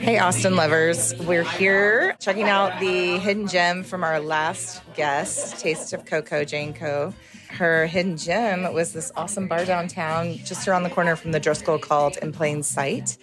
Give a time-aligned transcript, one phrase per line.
[0.00, 1.14] Hey, Austin lovers.
[1.18, 6.72] We're here checking out the hidden gem from our last guest, Taste of Coco, Jane
[6.72, 7.12] Co.
[7.52, 11.78] Her hidden gem was this awesome bar downtown, just around the corner from the Driscoll
[11.78, 13.18] called In Plain Sight.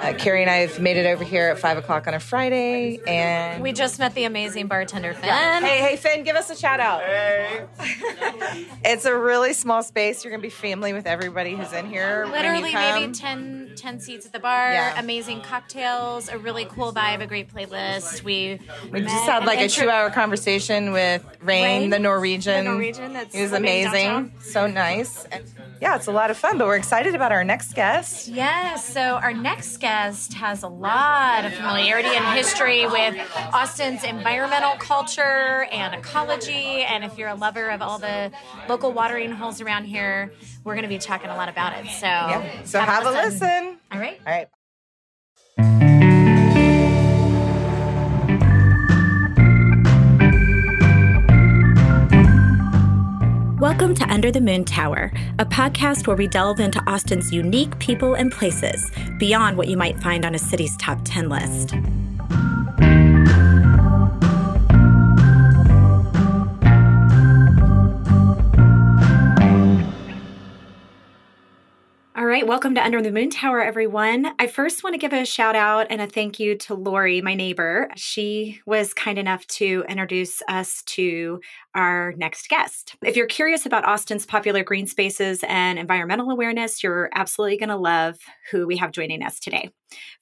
[0.00, 3.00] Uh, Carrie and I have made it over here at 5 o'clock on a Friday,
[3.06, 5.28] and We just met the amazing bartender Finn.
[5.28, 7.02] Hey, hey, Finn, give us a shout out.
[7.02, 7.64] Hey.
[8.84, 10.24] it's a really small space.
[10.24, 12.20] You're going to be family with everybody who's in here.
[12.22, 13.00] when you Literally come.
[13.00, 14.98] maybe 10, 10 seats at the bar, Yeah.
[14.98, 18.22] amazing cocktails, a really cool vibe, a great playlist.
[18.22, 18.60] We
[18.92, 22.64] We met just had like a intro- two hour conversation with Rain, Rain, the Norwegian.
[22.64, 24.32] the Norwegian that's he was living amazing.
[24.40, 25.24] So nice.
[25.26, 25.44] And
[25.80, 28.28] yeah, it's a lot of fun, but we're excited about our next guest.
[28.28, 33.14] Yes, so our next guest has a lot of familiarity and history with
[33.52, 36.82] Austin's environmental culture and ecology.
[36.82, 38.32] And if you're a lover of all the
[38.68, 40.32] local watering holes around here,
[40.64, 41.90] we're going to be talking a lot about it.
[41.90, 42.62] So, Yeah.
[42.64, 43.78] So have, a listen.
[43.92, 44.18] All right.
[44.26, 44.48] All right.
[53.66, 58.14] Welcome to Under the Moon Tower, a podcast where we delve into Austin's unique people
[58.14, 61.74] and places beyond what you might find on a city's top 10 list.
[72.18, 74.32] All right, welcome to Under the Moon Tower, everyone.
[74.38, 77.34] I first want to give a shout out and a thank you to Lori, my
[77.34, 77.90] neighbor.
[77.94, 81.42] She was kind enough to introduce us to
[81.74, 82.96] our next guest.
[83.04, 87.76] If you're curious about Austin's popular green spaces and environmental awareness, you're absolutely going to
[87.76, 88.16] love
[88.50, 89.68] who we have joining us today.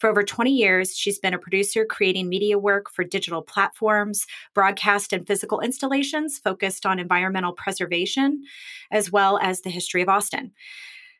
[0.00, 5.12] For over 20 years, she's been a producer creating media work for digital platforms, broadcast
[5.12, 8.42] and physical installations focused on environmental preservation,
[8.91, 10.50] as well as the history of Austin.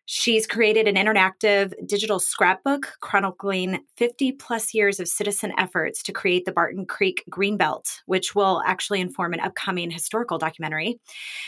[0.06, 6.44] She's created an interactive digital scrapbook chronicling 50 plus years of citizen efforts to create
[6.44, 11.00] the Barton Creek Greenbelt, which will actually inform an upcoming historical documentary.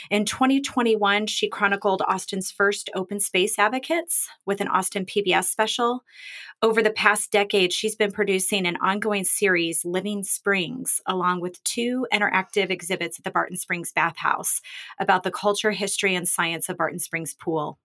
[0.09, 6.03] In 2021, she chronicled Austin's first open space advocates with an Austin PBS special.
[6.63, 12.07] Over the past decade, she's been producing an ongoing series, Living Springs, along with two
[12.11, 14.61] interactive exhibits at the Barton Springs Bathhouse
[14.99, 17.77] about the culture, history, and science of Barton Springs Pool.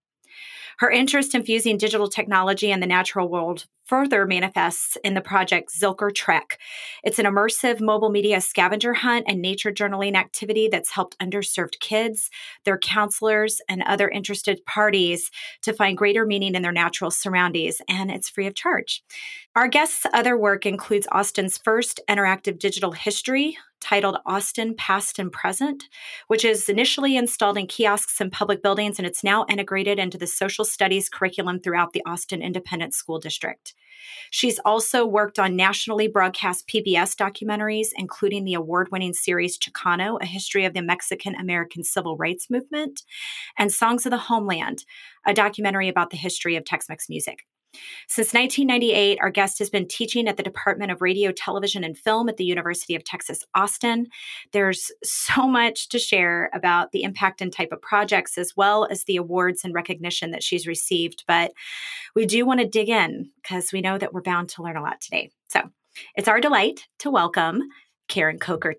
[0.78, 5.70] Her interest in fusing digital technology and the natural world further manifests in the project
[5.70, 6.58] Zilker Trek.
[7.02, 12.30] It's an immersive mobile media scavenger hunt and nature journaling activity that's helped underserved kids,
[12.64, 15.30] their counselors, and other interested parties
[15.62, 19.02] to find greater meaning in their natural surroundings, and it's free of charge.
[19.54, 25.88] Our guest's other work includes Austin's first interactive digital history titled Austin Past and Present,
[26.28, 30.26] which is initially installed in kiosks and public buildings, and it's now integrated into the
[30.26, 33.74] social studies curriculum throughout the Austin Independent School District.
[34.30, 40.26] She's also worked on nationally broadcast PBS documentaries, including the award winning series Chicano, A
[40.26, 43.02] History of the Mexican American Civil Rights Movement,
[43.58, 44.84] and Songs of the Homeland,
[45.26, 47.46] a documentary about the history of Tex Mex music.
[48.08, 52.28] Since 1998, our guest has been teaching at the Department of Radio, Television, and Film
[52.28, 54.08] at the University of Texas, Austin.
[54.52, 59.04] There's so much to share about the impact and type of projects, as well as
[59.04, 61.24] the awards and recognition that she's received.
[61.26, 61.52] But
[62.14, 64.82] we do want to dig in because we know that we're bound to learn a
[64.82, 65.30] lot today.
[65.48, 65.62] So
[66.16, 67.62] it's our delight to welcome
[68.08, 68.74] Karen Kocher.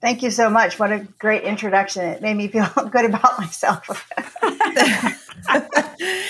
[0.00, 0.78] Thank you so much.
[0.78, 2.04] What a great introduction.
[2.04, 4.08] It made me feel good about myself.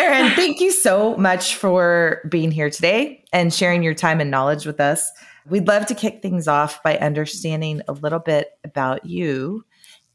[0.00, 4.64] Karen, thank you so much for being here today and sharing your time and knowledge
[4.64, 5.12] with us.
[5.46, 9.62] We'd love to kick things off by understanding a little bit about you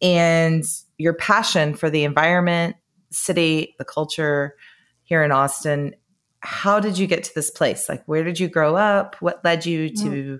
[0.02, 0.64] and
[0.98, 2.78] your passion for the environment,
[3.12, 4.56] city, the culture
[5.04, 5.94] here in Austin.
[6.40, 7.88] How did you get to this place?
[7.88, 9.16] Like where did you grow up?
[9.20, 10.02] What led you mm.
[10.02, 10.40] to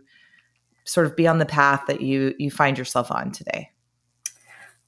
[0.86, 3.70] sort of be on the path that you you find yourself on today?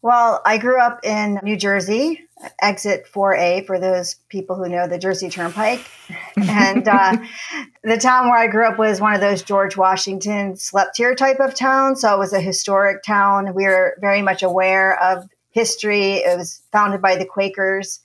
[0.02, 2.27] Well, I grew up in New Jersey,
[2.62, 5.86] exit 4A for those people who know the Jersey Turnpike.
[6.36, 7.18] and uh,
[7.84, 11.40] the town where I grew up was one of those George Washington slept here type
[11.40, 12.02] of towns.
[12.02, 13.54] So it was a historic town.
[13.54, 16.16] We were very much aware of history.
[16.18, 18.02] It was founded by the Quakers.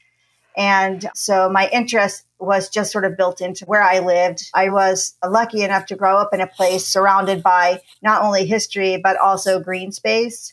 [0.56, 4.50] And so my interest was just sort of built into where I lived.
[4.54, 8.98] I was lucky enough to grow up in a place surrounded by not only history,
[9.02, 10.52] but also green space.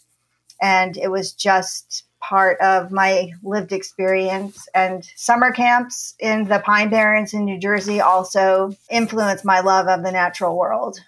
[0.62, 4.68] And it was just part of my lived experience.
[4.74, 10.04] And summer camps in the Pine Barrens in New Jersey also influenced my love of
[10.04, 11.00] the natural world.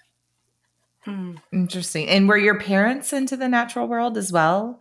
[1.04, 1.34] Hmm.
[1.52, 2.08] Interesting.
[2.08, 4.80] And were your parents into the natural world as well?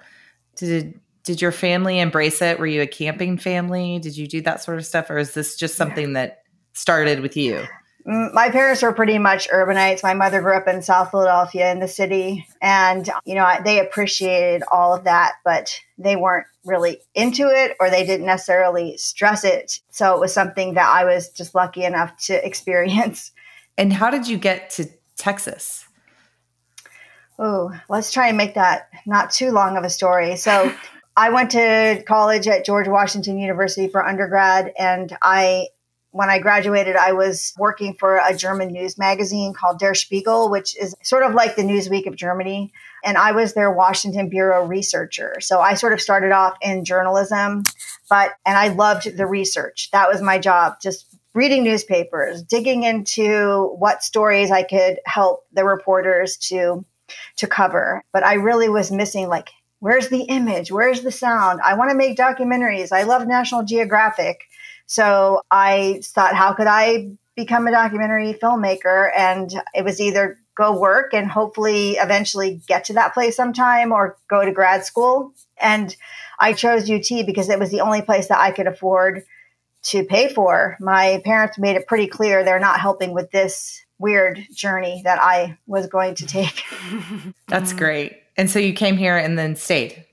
[0.55, 2.59] Did did your family embrace it?
[2.59, 3.99] Were you a camping family?
[3.99, 6.41] Did you do that sort of stuff or is this just something that
[6.73, 7.63] started with you?
[8.05, 10.01] My parents were pretty much urbanites.
[10.01, 14.63] My mother grew up in South Philadelphia in the city, and you know they appreciated
[14.71, 19.79] all of that, but they weren't really into it, or they didn't necessarily stress it.
[19.91, 23.31] So it was something that I was just lucky enough to experience.
[23.77, 25.85] And how did you get to Texas?
[27.37, 30.35] Oh, let's try and make that not too long of a story.
[30.35, 30.73] So.
[31.17, 35.67] I went to college at George Washington University for undergrad, and I
[36.11, 40.77] when I graduated, I was working for a German news magazine called Der Spiegel, which
[40.77, 42.73] is sort of like the Newsweek of Germany.
[43.03, 45.37] And I was their Washington Bureau researcher.
[45.39, 47.63] So I sort of started off in journalism,
[48.09, 49.89] but, and I loved the research.
[49.91, 55.63] That was my job, just reading newspapers, digging into what stories I could help the
[55.63, 56.85] reporters to,
[57.37, 58.03] to cover.
[58.11, 59.49] But I really was missing like,
[59.79, 60.71] where's the image?
[60.71, 61.61] Where's the sound?
[61.63, 62.91] I want to make documentaries.
[62.91, 64.41] I love National Geographic
[64.91, 69.09] so I thought, how could I become a documentary filmmaker?
[69.15, 74.17] And it was either go work and hopefully eventually get to that place sometime or
[74.27, 75.31] go to grad school.
[75.61, 75.95] And
[76.39, 79.23] I chose UT because it was the only place that I could afford
[79.83, 80.75] to pay for.
[80.81, 85.57] My parents made it pretty clear they're not helping with this weird journey that I
[85.67, 86.65] was going to take.
[87.47, 88.23] That's great.
[88.35, 90.05] And so you came here and then stayed.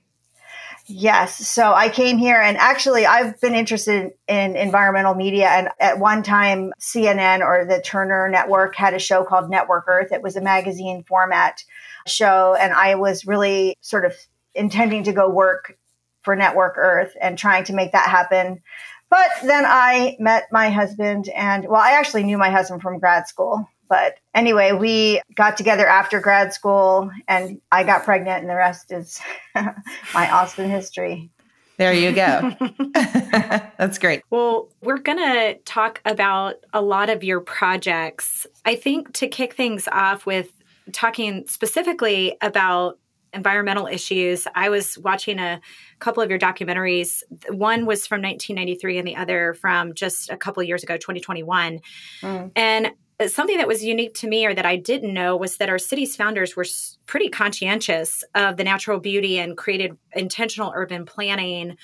[0.91, 1.47] Yes.
[1.47, 5.47] So I came here and actually I've been interested in environmental media.
[5.47, 10.11] And at one time, CNN or the Turner Network had a show called Network Earth.
[10.11, 11.63] It was a magazine format
[12.07, 12.55] show.
[12.59, 14.15] And I was really sort of
[14.55, 15.77] intending to go work
[16.23, 18.63] for Network Earth and trying to make that happen.
[19.11, 23.27] But then I met my husband and well, I actually knew my husband from grad
[23.27, 23.69] school.
[23.89, 28.91] But anyway, we got together after grad school and I got pregnant, and the rest
[28.91, 29.19] is
[29.55, 31.31] my Austin history.
[31.77, 32.51] There you go.
[32.93, 34.21] That's great.
[34.29, 38.45] Well, we're going to talk about a lot of your projects.
[38.65, 40.51] I think to kick things off with
[40.91, 42.99] talking specifically about
[43.33, 45.61] environmental issues, I was watching a
[45.99, 47.23] couple of your documentaries.
[47.49, 51.79] One was from 1993 and the other from just a couple of years ago, 2021.
[52.21, 52.51] Mm.
[52.55, 52.91] And
[53.27, 56.15] something that was unique to me or that I didn't know was that our city's
[56.15, 56.65] founders were
[57.05, 61.75] pretty conscientious of the natural beauty and created intentional urban planning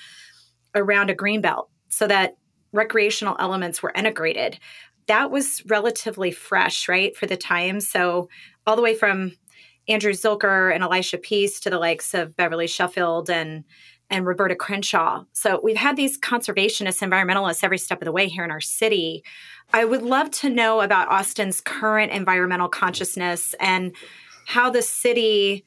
[0.74, 2.36] around a green belt so that
[2.72, 4.58] recreational elements were integrated.
[5.08, 7.80] That was relatively fresh, right, for the time.
[7.80, 8.28] So,
[8.66, 9.32] all the way from
[9.88, 13.64] Andrew Zilker and Elisha Pease to the likes of Beverly Sheffield and
[14.08, 15.24] and Roberta Crenshaw.
[15.32, 19.24] So we've had these conservationists, environmentalists every step of the way here in our city.
[19.72, 23.94] I would love to know about Austin's current environmental consciousness and
[24.46, 25.64] how the city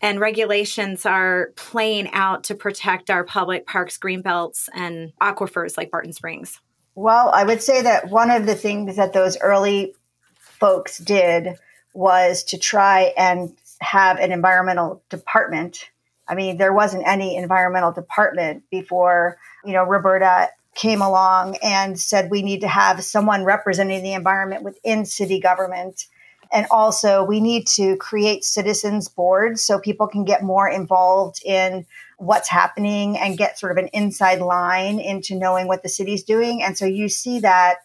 [0.00, 5.90] and regulations are playing out to protect our public parks, green belts, and aquifers like
[5.90, 6.60] Barton Springs.
[6.94, 9.94] Well, I would say that one of the things that those early
[10.36, 11.56] folks did
[11.98, 15.90] was to try and have an environmental department.
[16.28, 22.30] I mean, there wasn't any environmental department before, you know, Roberta came along and said
[22.30, 26.06] we need to have someone representing the environment within city government.
[26.52, 31.84] And also, we need to create citizens boards so people can get more involved in
[32.16, 36.62] what's happening and get sort of an inside line into knowing what the city's doing.
[36.62, 37.78] And so you see that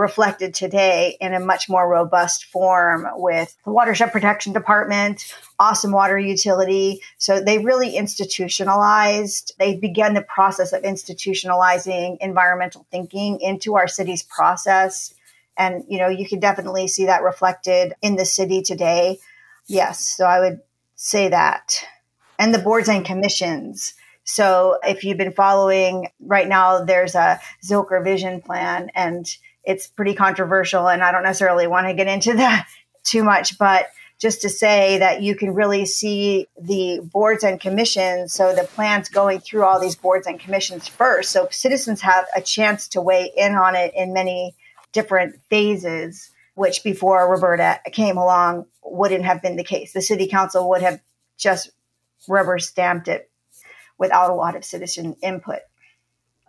[0.00, 6.18] reflected today in a much more robust form with the Watershed Protection Department, Austin Water
[6.18, 7.02] Utility.
[7.18, 14.22] So they really institutionalized, they began the process of institutionalizing environmental thinking into our city's
[14.22, 15.12] process.
[15.58, 19.18] And, you know, you can definitely see that reflected in the city today.
[19.66, 20.00] Yes.
[20.00, 20.60] So I would
[20.96, 21.74] say that.
[22.38, 23.92] And the boards and commissions.
[24.24, 29.26] So if you've been following right now, there's a Zilker vision plan and
[29.70, 32.66] it's pretty controversial and I don't necessarily want to get into that
[33.04, 33.86] too much, but
[34.18, 38.34] just to say that you can really see the boards and commissions.
[38.34, 41.30] So the plans going through all these boards and commissions first.
[41.30, 44.54] So citizens have a chance to weigh in on it in many
[44.92, 49.94] different phases, which before Roberta came along wouldn't have been the case.
[49.94, 51.00] The city council would have
[51.38, 51.70] just
[52.28, 53.30] rubber stamped it
[53.96, 55.60] without a lot of citizen input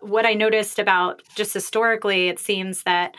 [0.01, 3.15] what I noticed about just historically, it seems that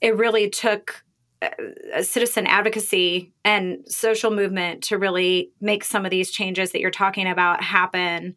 [0.00, 1.02] it really took
[1.42, 6.90] uh, citizen advocacy and social movement to really make some of these changes that you're
[6.90, 8.36] talking about happen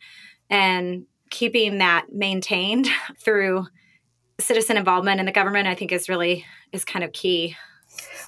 [0.49, 2.87] and keeping that maintained
[3.19, 3.67] through
[4.39, 7.55] citizen involvement in the government i think is really is kind of key.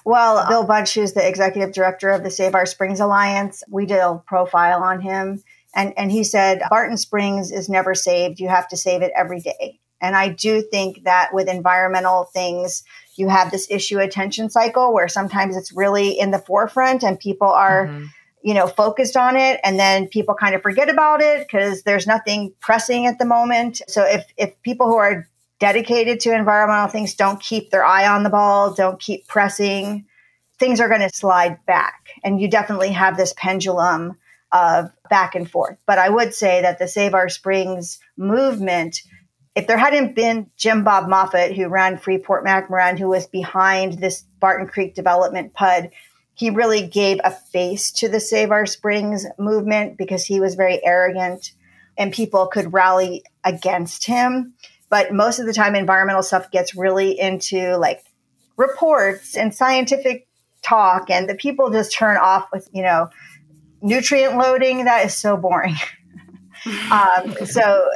[0.04, 3.98] Well bill bunch who's the executive director of the save our springs alliance we did
[3.98, 5.42] a profile on him
[5.74, 8.40] and, and he said, Barton Springs is never saved.
[8.40, 9.80] You have to save it every day.
[10.00, 12.84] And I do think that with environmental things,
[13.16, 17.48] you have this issue attention cycle where sometimes it's really in the forefront and people
[17.48, 17.86] are.
[17.86, 18.06] Mm-hmm
[18.42, 22.06] you know focused on it and then people kind of forget about it because there's
[22.06, 27.14] nothing pressing at the moment so if if people who are dedicated to environmental things
[27.14, 30.06] don't keep their eye on the ball don't keep pressing
[30.58, 34.16] things are going to slide back and you definitely have this pendulum
[34.52, 39.02] of back and forth but i would say that the save our springs movement
[39.58, 44.22] if there hadn't been Jim Bob Moffett, who ran Freeport McMoRan, who was behind this
[44.38, 45.90] Barton Creek development PUD,
[46.34, 50.80] he really gave a face to the Save Our Springs movement because he was very
[50.86, 51.50] arrogant
[51.96, 54.54] and people could rally against him.
[54.88, 58.04] But most of the time, environmental stuff gets really into like
[58.56, 60.28] reports and scientific
[60.62, 63.10] talk, and the people just turn off with, you know,
[63.80, 64.84] nutrient loading.
[64.84, 65.76] That is so boring.
[66.90, 67.88] um, so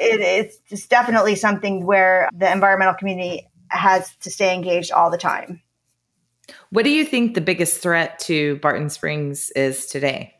[0.00, 5.62] it, it's definitely something where the environmental community has to stay engaged all the time.
[6.70, 10.34] What do you think the biggest threat to Barton Springs is today?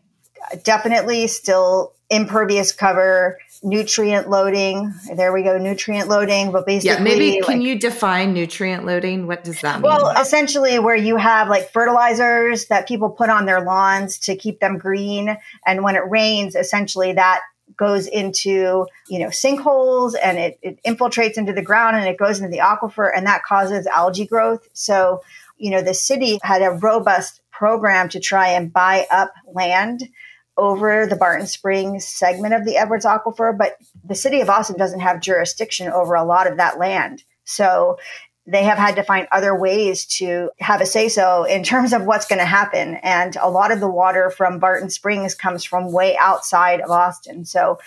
[0.65, 4.93] Definitely still impervious cover, nutrient loading.
[5.15, 6.53] There we go, nutrient loading.
[6.53, 9.27] But basically, yeah, maybe can like, you define nutrient loading?
[9.27, 9.83] What does that mean?
[9.83, 14.61] Well, essentially, where you have like fertilizers that people put on their lawns to keep
[14.61, 17.41] them green, and when it rains, essentially that
[17.79, 22.39] goes into you know sinkholes and it, it infiltrates into the ground and it goes
[22.39, 25.23] into the aquifer and that causes algae growth so
[25.63, 30.09] you know, the city had a robust program to try and buy up land
[30.57, 35.01] over the Barton Springs segment of the Edwards Aquifer, but the city of Austin doesn't
[35.01, 37.25] have jurisdiction over a lot of that land.
[37.45, 37.99] So
[38.47, 42.05] they have had to find other ways to have a say so in terms of
[42.05, 42.97] what's going to happen.
[42.97, 47.45] And a lot of the water from Barton Springs comes from way outside of Austin.
[47.45, 47.79] So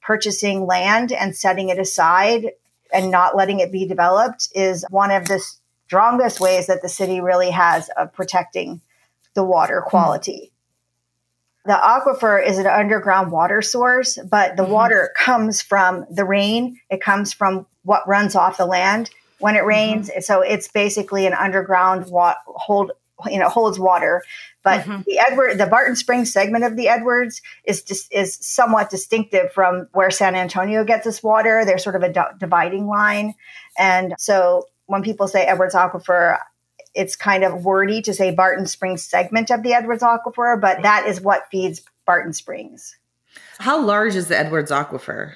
[0.00, 2.52] purchasing land and setting it aside
[2.92, 5.42] and not letting it be developed is one of the
[5.86, 8.80] strongest ways that the city really has of protecting
[9.34, 9.88] the water hmm.
[9.88, 10.32] quality.
[10.32, 10.53] Mm-hmm.
[11.66, 14.72] The aquifer is an underground water source, but the mm-hmm.
[14.72, 16.78] water comes from the rain.
[16.90, 19.68] It comes from what runs off the land when it mm-hmm.
[19.68, 20.10] rains.
[20.10, 20.20] Mm-hmm.
[20.20, 22.92] So it's basically an underground wa- hold,
[23.30, 24.22] you know, holds water.
[24.62, 25.02] But mm-hmm.
[25.06, 29.88] the Edward, the Barton Springs segment of the Edwards is just is somewhat distinctive from
[29.92, 31.64] where San Antonio gets its water.
[31.64, 33.34] There's sort of a d- dividing line,
[33.78, 36.38] and so when people say Edwards Aquifer,
[36.94, 41.06] it's kind of wordy to say Barton Springs segment of the Edwards Aquifer, but that
[41.06, 42.96] is what feeds Barton Springs.
[43.58, 45.32] How large is the Edwards Aquifer?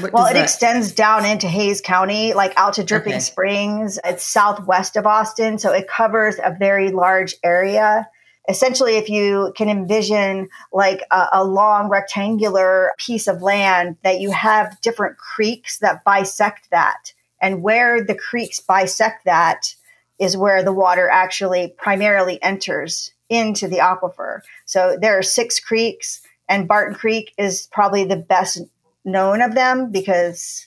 [0.00, 0.42] What well, it that...
[0.42, 3.20] extends down into Hays County, like out to Dripping okay.
[3.20, 3.98] Springs.
[4.04, 8.08] It's southwest of Austin, so it covers a very large area.
[8.48, 14.30] Essentially, if you can envision like a, a long rectangular piece of land that you
[14.30, 17.12] have different creeks that bisect that.
[17.40, 19.74] And where the creeks bisect that
[20.18, 24.40] is where the water actually primarily enters into the aquifer.
[24.66, 28.60] So there are six creeks, and Barton Creek is probably the best
[29.04, 30.66] known of them because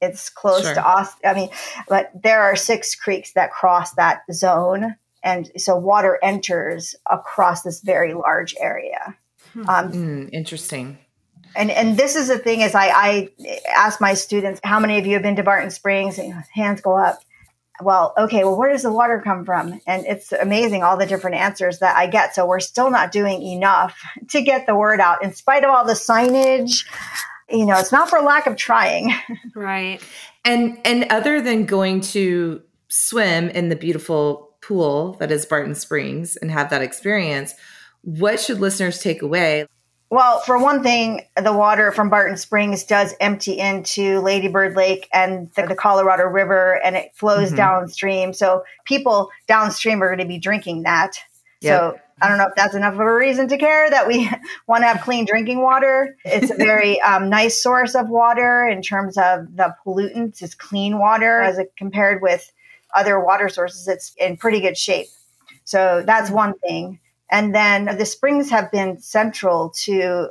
[0.00, 0.74] it's close sure.
[0.74, 1.30] to Austin.
[1.30, 1.50] I mean,
[1.88, 4.96] but there are six creeks that cross that zone.
[5.22, 9.16] And so water enters across this very large area.
[9.52, 9.68] Hmm.
[9.68, 10.98] Um, mm, interesting
[11.54, 13.28] and and this is the thing is I, I
[13.74, 16.96] ask my students how many of you have been to Barton Springs and hands go
[16.96, 17.22] up.
[17.82, 19.80] Well, okay, well, where does the water come from?
[19.86, 22.34] And it's amazing all the different answers that I get.
[22.34, 25.84] So we're still not doing enough to get the word out in spite of all
[25.84, 26.86] the signage.
[27.48, 29.14] You know, it's not for lack of trying.
[29.54, 30.00] Right.
[30.44, 36.36] And and other than going to swim in the beautiful pool that is Barton Springs
[36.36, 37.54] and have that experience,
[38.02, 39.66] what should listeners take away?
[40.10, 45.50] Well, for one thing, the water from Barton Springs does empty into Ladybird Lake and
[45.52, 47.56] the, the Colorado River and it flows mm-hmm.
[47.56, 48.32] downstream.
[48.32, 51.12] So people downstream are going to be drinking that.
[51.60, 51.78] Yep.
[51.78, 54.28] So I don't know if that's enough of a reason to care that we
[54.66, 56.16] want to have clean drinking water.
[56.24, 60.42] It's a very um, nice source of water in terms of the pollutants.
[60.42, 62.50] It's clean water as it compared with
[62.96, 63.86] other water sources.
[63.86, 65.06] It's in pretty good shape.
[65.64, 66.98] So that's one thing.
[67.30, 70.30] And then the springs have been central to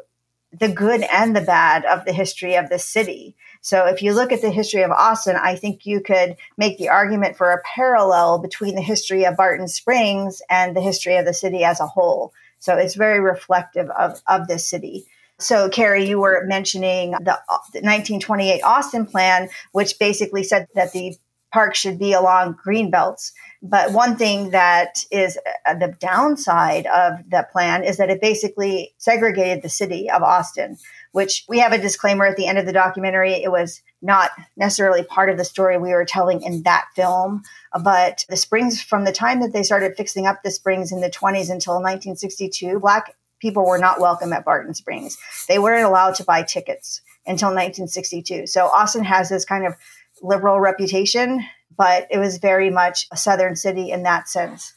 [0.52, 3.36] the good and the bad of the history of the city.
[3.62, 6.90] So if you look at the history of Austin, I think you could make the
[6.90, 11.34] argument for a parallel between the history of Barton Springs and the history of the
[11.34, 12.34] city as a whole.
[12.58, 15.06] So it's very reflective of, of this city.
[15.40, 17.40] So, Carrie, you were mentioning the,
[17.72, 21.16] the 1928 Austin plan, which basically said that the
[21.52, 23.34] park should be along green belts.
[23.62, 28.94] But one thing that is uh, the downside of the plan is that it basically
[28.98, 30.78] segregated the city of Austin,
[31.12, 33.34] which we have a disclaimer at the end of the documentary.
[33.34, 37.44] It was not necessarily part of the story we were telling in that film.
[37.84, 41.10] But the springs, from the time that they started fixing up the springs in the
[41.10, 45.18] 20s until 1962, Black people were not welcome at Barton Springs.
[45.48, 48.48] They weren't allowed to buy tickets until 1962.
[48.48, 49.76] So Austin has this kind of
[50.22, 51.44] liberal reputation,
[51.76, 54.76] but it was very much a southern city in that sense.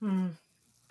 [0.00, 0.28] Hmm.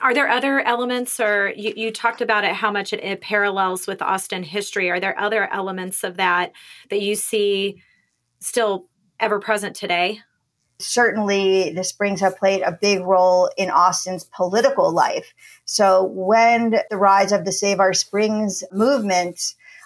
[0.01, 3.85] Are there other elements, or you, you talked about it, how much it, it, parallels
[3.85, 4.89] with Austin history?
[4.89, 6.53] Are there other elements of that
[6.89, 7.81] that you see
[8.39, 8.87] still
[9.19, 10.21] ever present today?
[10.79, 15.33] Certainly, the Springs have played a big role in Austin's political life.
[15.65, 19.41] So, when the rise of the Save Our Springs movement,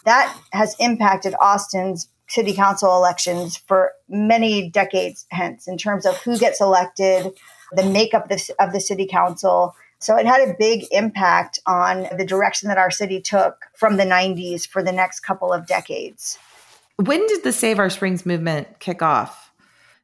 [0.06, 6.38] that has impacted Austin's city council elections for many decades hence in terms of who
[6.38, 7.32] gets elected,
[7.74, 12.68] the makeup of the city council, so it had a big impact on the direction
[12.68, 16.38] that our city took from the 90s for the next couple of decades.
[16.98, 19.52] When did the Save Our Springs movement kick off?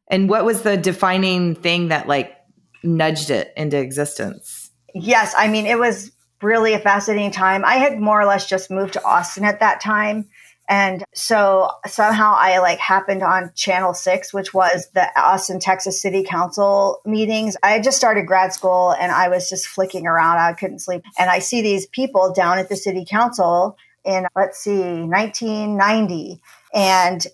[0.07, 2.33] And what was the defining thing that like
[2.81, 4.71] nudged it into existence?
[4.95, 7.65] Yes, I mean, it was really a fascinating time.
[7.65, 10.29] I had more or less just moved to Austin at that time.
[10.69, 16.23] And so somehow I like happened on channel six, which was the Austin, Texas City
[16.23, 17.57] Council meetings.
[17.63, 20.37] I had just started grad school and I was just flicking around.
[20.37, 21.01] I couldn't sleep.
[21.17, 26.39] And I see these people down at the city council in, let's see, 1990.
[26.75, 27.25] And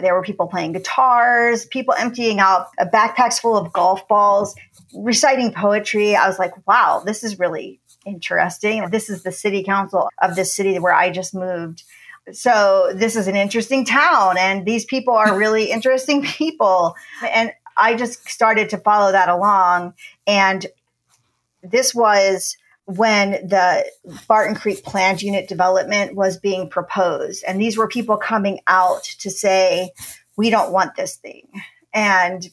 [0.00, 4.54] there were people playing guitars, people emptying out uh, backpacks full of golf balls,
[4.94, 6.14] reciting poetry.
[6.14, 8.88] I was like, wow, this is really interesting.
[8.90, 11.82] This is the city council of this city where I just moved
[12.32, 16.94] so this is an interesting town and these people are really interesting people.
[17.22, 19.94] And i just started to follow that along.
[20.26, 20.66] And
[21.62, 22.56] this was
[22.86, 23.84] when the
[24.26, 27.44] barton creek planned unit development was being proposed.
[27.46, 29.90] And these were people coming out to say
[30.36, 31.48] we don't want this thing.
[31.92, 32.48] And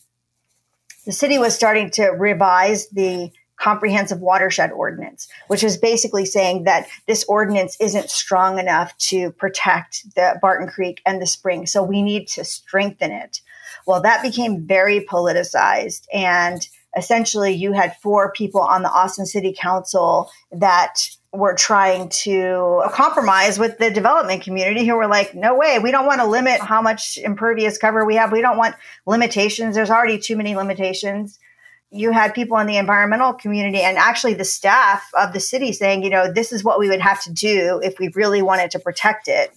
[1.05, 6.87] the city was starting to revise the comprehensive watershed ordinance, which is basically saying that
[7.07, 11.65] this ordinance isn't strong enough to protect the Barton Creek and the spring.
[11.65, 13.41] So we need to strengthen it.
[13.85, 16.05] Well, that became very politicized.
[16.13, 22.81] And essentially, you had four people on the Austin City Council that were trying to
[22.91, 26.61] compromise with the development community who were like, no way, we don't want to limit
[26.61, 28.31] how much impervious cover we have.
[28.31, 28.75] We don't want
[29.05, 29.75] limitations.
[29.75, 31.37] There's already too many limitations
[31.91, 36.03] you had people in the environmental community and actually the staff of the city saying,
[36.03, 38.79] you know, this is what we would have to do if we really wanted to
[38.79, 39.51] protect it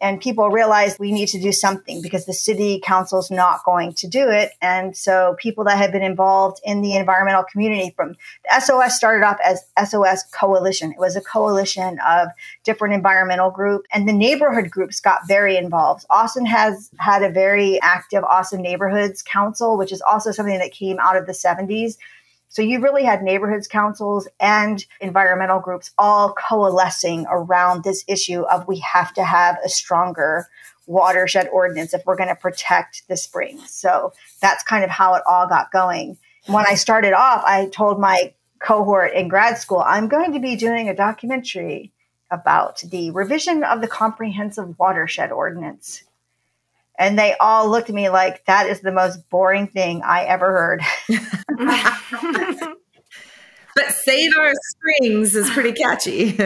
[0.00, 3.92] and people realized we need to do something because the city council is not going
[3.94, 4.52] to do it.
[4.62, 9.24] And so people that have been involved in the environmental community from the SOS started
[9.24, 10.92] off as SOS Coalition.
[10.92, 12.28] It was a coalition of
[12.64, 16.06] different environmental groups and the neighborhood groups got very involved.
[16.08, 20.98] Austin has had a very active Austin Neighborhoods Council, which is also something that came
[21.00, 21.96] out of the 70s
[22.50, 28.66] so you really had neighborhoods councils and environmental groups all coalescing around this issue of
[28.66, 30.48] we have to have a stronger
[30.86, 33.70] watershed ordinance if we're going to protect the springs.
[33.70, 36.18] So that's kind of how it all got going.
[36.46, 40.56] When I started off, I told my cohort in grad school, I'm going to be
[40.56, 41.92] doing a documentary
[42.32, 46.02] about the revision of the comprehensive watershed ordinance.
[47.00, 50.52] And they all looked at me like, that is the most boring thing I ever
[50.52, 50.82] heard.
[53.74, 56.36] but Save Our Springs is pretty catchy.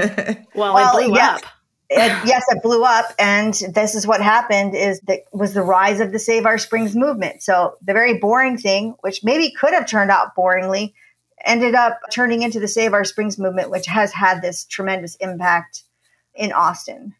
[0.54, 1.42] well, well, it blew yes.
[1.42, 1.50] up.
[1.90, 6.00] It, yes, it blew up, and this is what happened: is that was the rise
[6.00, 7.42] of the Save Our Springs movement.
[7.42, 10.94] So the very boring thing, which maybe could have turned out boringly,
[11.44, 15.82] ended up turning into the Save Our Springs movement, which has had this tremendous impact
[16.34, 17.14] in Austin.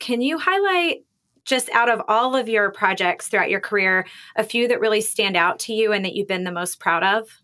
[0.00, 1.04] Can you highlight
[1.48, 4.06] just out of all of your projects throughout your career,
[4.36, 7.02] a few that really stand out to you and that you've been the most proud
[7.02, 7.40] of?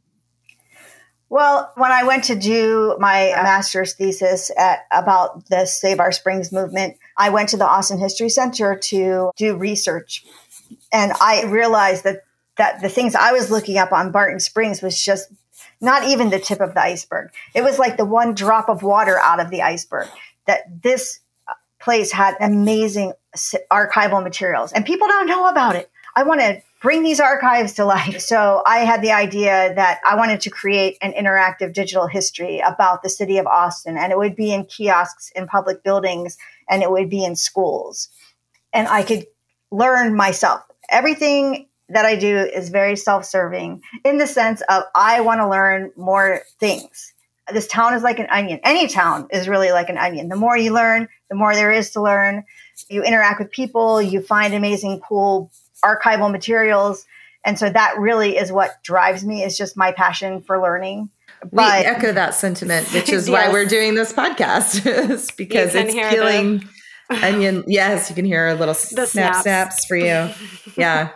[1.31, 6.53] Well, when I went to do my master's thesis at, about the Save Our Springs
[6.53, 10.25] movement, I went to the Austin History Center to do research.
[10.93, 12.21] And I realized that,
[12.57, 15.33] that the things I was looking up on Barton Springs was just
[15.81, 17.31] not even the tip of the iceberg.
[17.55, 20.09] It was like the one drop of water out of the iceberg.
[20.47, 21.21] That this
[21.85, 23.12] place had amazing
[23.70, 25.90] archival materials and people don't know about it.
[26.16, 28.20] I want to bring these archives to life.
[28.20, 33.03] So I had the idea that I wanted to create an interactive digital history about
[33.03, 36.90] the city of Austin and it would be in kiosks in public buildings and it
[36.90, 38.09] would be in schools.
[38.73, 39.27] And I could
[39.70, 40.62] learn myself.
[40.88, 45.92] Everything that I do is very self-serving in the sense of I want to learn
[45.97, 47.14] more things
[47.53, 48.61] this town is like an onion.
[48.64, 50.29] Any town is really like an onion.
[50.29, 52.45] The more you learn, the more there is to learn.
[52.89, 55.51] you interact with people, you find amazing, cool
[55.85, 57.07] archival materials.
[57.45, 61.11] And so that really is what drives me is just my passion for learning.
[61.53, 63.47] But, we echo that sentiment, which is yes.
[63.47, 66.69] why we're doing this podcast, is because it's peeling
[67.11, 67.17] the...
[67.27, 67.65] onion.
[67.67, 69.43] Yes, you can hear a little snap snaps.
[69.43, 70.31] snaps for you.
[70.77, 71.11] Yeah,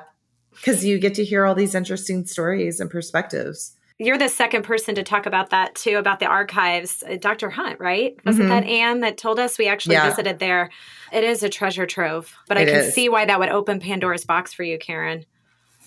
[0.50, 3.74] because you get to hear all these interesting stories and perspectives.
[3.98, 7.02] You're the second person to talk about that too, about the archives.
[7.02, 7.50] Uh, Dr.
[7.50, 8.16] Hunt, right?
[8.24, 8.50] Wasn't mm-hmm.
[8.50, 10.08] that Anne that told us we actually yeah.
[10.08, 10.70] visited there?
[11.12, 12.94] It is a treasure trove, but it I can is.
[12.94, 15.24] see why that would open Pandora's box for you, Karen.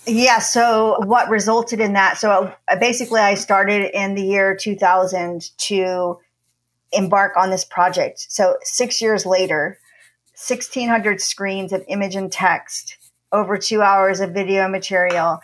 [0.06, 0.40] Yeah.
[0.40, 2.18] So what resulted in that?
[2.18, 6.18] So uh, basically, I started in the year 2000 to
[6.92, 8.26] embark on this project.
[8.28, 9.78] So six years later,
[10.46, 12.98] 1,600 screens of image and text,
[13.32, 15.40] over two hours of video material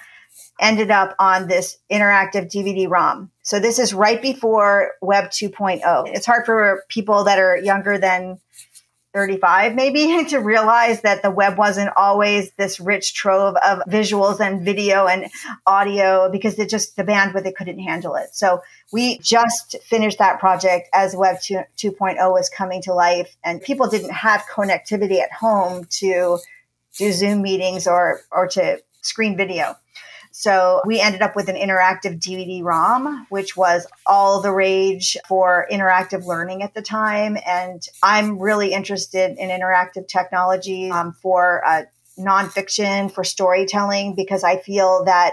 [0.58, 3.30] ended up on this interactive DVD ROM.
[3.42, 5.82] So this is right before Web 2.0.
[6.14, 8.38] It's hard for people that are younger than
[9.14, 14.64] 35 maybe to realize that the web wasn't always this rich trove of visuals and
[14.64, 15.26] video and
[15.66, 18.60] audio because it just the bandwidth it couldn't handle it so
[18.92, 23.88] we just finished that project as web 2, 2.0 was coming to life and people
[23.88, 26.38] didn't have connectivity at home to
[26.96, 29.74] do zoom meetings or or to screen video
[30.38, 35.66] so we ended up with an interactive DVD ROM, which was all the rage for
[35.68, 37.36] interactive learning at the time.
[37.44, 41.82] And I'm really interested in interactive technology um, for uh,
[42.16, 45.32] nonfiction, for storytelling, because I feel that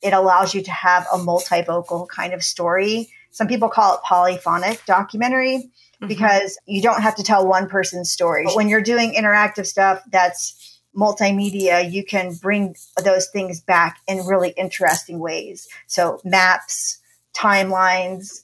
[0.00, 3.10] it allows you to have a multivocal kind of story.
[3.32, 6.06] Some people call it polyphonic documentary mm-hmm.
[6.06, 8.44] because you don't have to tell one person's story.
[8.46, 10.65] But when you're doing interactive stuff that's
[10.96, 15.68] multimedia, you can bring those things back in really interesting ways.
[15.86, 16.98] So, maps,
[17.36, 18.42] timelines,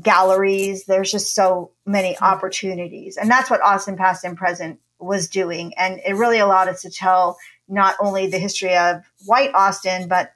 [0.00, 2.24] galleries, there's just so many mm-hmm.
[2.24, 3.16] opportunities.
[3.16, 5.74] And that's what Austin Past and Present was doing.
[5.76, 7.36] And it really allowed us to tell
[7.68, 10.32] not only the history of white Austin, but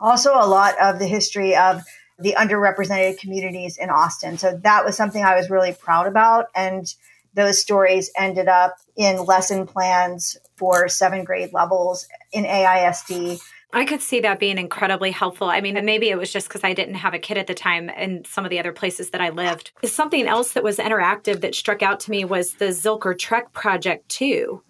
[0.00, 1.82] also a lot of the history of
[2.18, 4.38] the underrepresented communities in Austin.
[4.38, 6.46] So that was something I was really proud about.
[6.54, 6.92] And
[7.34, 13.40] those stories ended up in lesson plans for seven grade levels in AISD.
[13.72, 15.48] I could see that being incredibly helpful.
[15.48, 17.88] I mean, maybe it was just because I didn't have a kid at the time
[17.88, 19.70] in some of the other places that I lived.
[19.84, 24.08] Something else that was interactive that struck out to me was the Zilker Trek project,
[24.08, 24.62] too.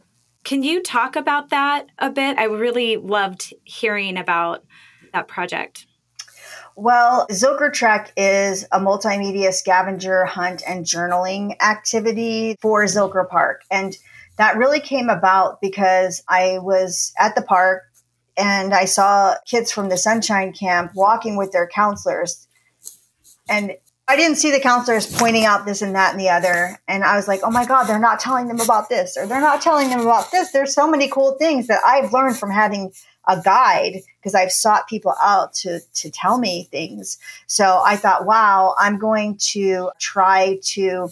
[0.44, 2.38] Can you talk about that a bit?
[2.38, 4.64] I really loved hearing about
[5.14, 5.86] that project.
[6.80, 13.64] Well, Zilker Trek is a multimedia scavenger hunt and journaling activity for Zilker Park.
[13.70, 13.94] And
[14.38, 17.82] that really came about because I was at the park
[18.34, 22.48] and I saw kids from the Sunshine Camp walking with their counselors.
[23.46, 23.76] And
[24.08, 26.78] I didn't see the counselors pointing out this and that and the other.
[26.88, 29.42] And I was like, oh my God, they're not telling them about this or they're
[29.42, 30.50] not telling them about this.
[30.50, 32.92] There's so many cool things that I've learned from having
[33.30, 37.18] a guide because I've sought people out to to tell me things.
[37.46, 41.08] So I thought, wow, I'm going to try to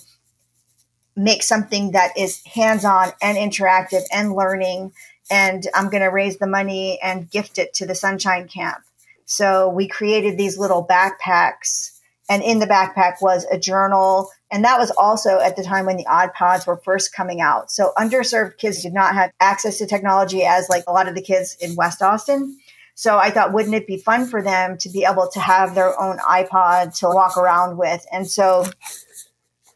[1.16, 4.92] make something that is hands-on and interactive and learning
[5.30, 8.78] and I'm going to raise the money and gift it to the Sunshine Camp.
[9.26, 11.98] So we created these little backpacks
[12.30, 14.30] and in the backpack was a journal.
[14.50, 17.70] And that was also at the time when the iPods were first coming out.
[17.70, 21.22] So underserved kids did not have access to technology as like a lot of the
[21.22, 22.56] kids in West Austin.
[22.94, 26.00] So I thought, wouldn't it be fun for them to be able to have their
[26.00, 28.04] own iPod to walk around with?
[28.10, 28.64] And so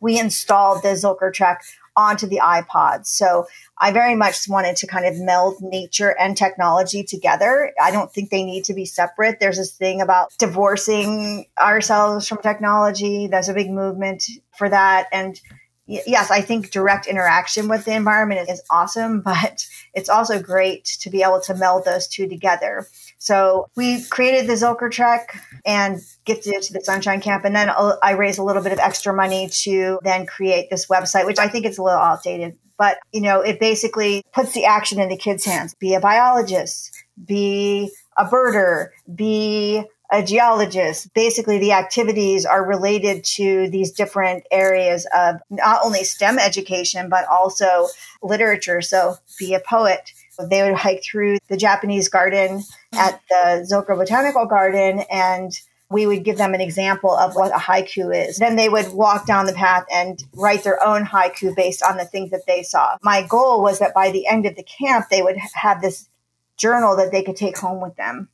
[0.01, 1.63] we installed the Zilker Trek
[1.95, 3.07] onto the iPods.
[3.07, 3.47] So
[3.83, 7.73] I very much wanted to kind of meld nature and technology together.
[7.83, 9.41] I don't think they need to be separate.
[9.41, 13.27] There's this thing about divorcing ourselves from technology.
[13.27, 14.23] There's a big movement
[14.57, 15.09] for that.
[15.11, 15.41] And
[15.89, 21.11] yes, I think direct interaction with the environment is awesome, but it's also great to
[21.11, 22.87] be able to meld those two together.
[23.23, 27.45] So we created the Zilker Trek and gifted it to the Sunshine Camp.
[27.45, 30.87] And then uh, I raised a little bit of extra money to then create this
[30.87, 32.59] website, which I think it's a little outdated.
[32.77, 35.73] But, you know, it basically puts the action in the kids' hands.
[35.75, 36.91] Be a biologist,
[37.25, 41.15] be a birder, be a geologist.
[41.15, 47.25] Basically, the activities are related to these different areas of not only STEM education, but
[47.29, 47.87] also
[48.21, 48.81] literature.
[48.81, 50.13] So be a poet.
[50.49, 55.53] They would hike through the Japanese garden at the Zilker Botanical Garden and
[55.93, 58.39] we would give them an example of what a haiku is.
[58.39, 62.07] Then they would walk down the path and write their own haiku based on the
[62.07, 62.97] things that they saw.
[63.03, 66.09] My goal was that by the end of the camp, they would have this
[66.57, 68.29] journal that they could take home with them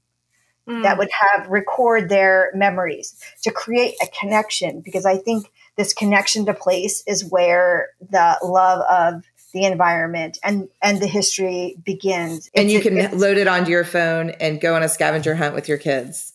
[0.68, 0.82] mm.
[0.82, 6.46] that would have record their memories to create a connection because I think this connection
[6.46, 12.50] to place is where the love of the environment and and the history begins.
[12.54, 15.54] and It's- you can load it onto your phone and go on a scavenger hunt
[15.54, 16.32] with your kids.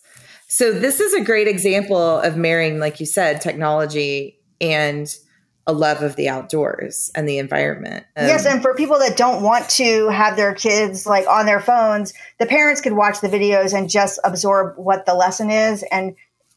[0.48, 5.12] So this is a great example of marrying, like you said, technology and
[5.66, 8.04] a love of the outdoors and the environment.
[8.16, 11.60] Um, yes, and for people that don't want to have their kids like on their
[11.60, 16.14] phones, the parents could watch the videos and just absorb what the lesson is and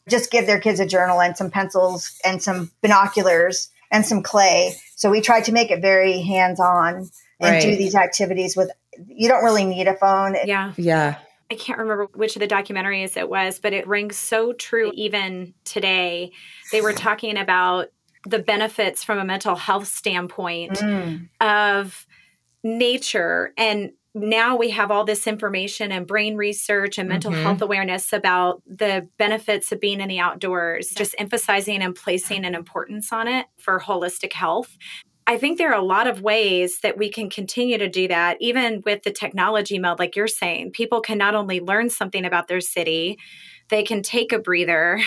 [0.08, 4.76] just give their kids a journal and some pencils and some binoculars and some clay.
[4.98, 7.08] So we tried to make it very hands-on
[7.38, 8.68] and do these activities with
[9.06, 10.34] you don't really need a phone.
[10.44, 10.72] Yeah.
[10.76, 14.90] yeah, I can't remember which of the documentaries it was, but it rings so true
[14.94, 16.32] even today.
[16.72, 17.90] They were talking about
[18.26, 21.28] the benefits from a mental health standpoint Mm.
[21.40, 22.04] of
[22.64, 27.42] nature and now we have all this information and brain research and mental Mhm.
[27.42, 32.54] health awareness about the benefits of being in the outdoors, just emphasizing and placing an
[32.54, 34.76] importance on it for holistic health.
[35.26, 38.38] I think there are a lot of ways that we can continue to do that,
[38.40, 40.70] even with the technology meld, like you're saying.
[40.72, 43.18] People can not only learn something about their city,
[43.68, 45.00] they can take a breather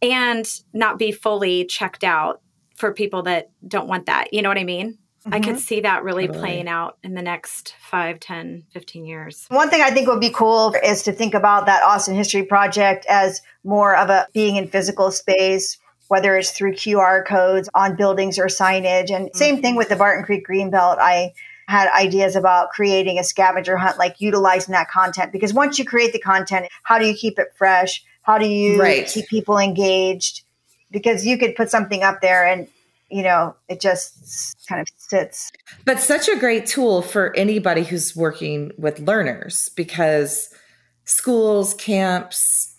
[0.00, 2.42] and not be fully checked out
[2.76, 4.32] for people that don't want that.
[4.32, 4.98] You know what I mean?
[5.26, 5.58] I could mm-hmm.
[5.58, 6.40] see that really Totally.
[6.40, 9.46] playing out in the next 5, 10, 15 years.
[9.48, 13.06] One thing I think would be cool is to think about that Austin History Project
[13.08, 18.38] as more of a being in physical space, whether it's through QR codes on buildings
[18.38, 19.10] or signage.
[19.10, 19.36] And mm-hmm.
[19.36, 20.98] same thing with the Barton Creek Greenbelt.
[20.98, 21.32] I
[21.68, 25.32] had ideas about creating a scavenger hunt, like utilizing that content.
[25.32, 28.04] Because once you create the content, how do you keep it fresh?
[28.22, 29.06] How do you Right.
[29.06, 30.42] keep people engaged?
[30.90, 32.68] Because you could put something up there and
[33.10, 35.52] you know, it just kind of sits.
[35.84, 40.52] but such a great tool for anybody who's working with learners because
[41.04, 42.74] schools, camps,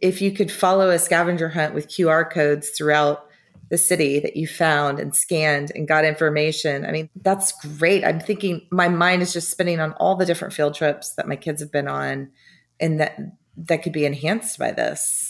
[0.00, 3.26] if you could follow a scavenger hunt with QR codes throughout
[3.70, 6.84] the city that you found and scanned and got information.
[6.84, 8.04] I mean, that's great.
[8.04, 11.36] I'm thinking my mind is just spinning on all the different field trips that my
[11.36, 12.30] kids have been on
[12.78, 13.18] and that
[13.56, 15.23] that could be enhanced by this.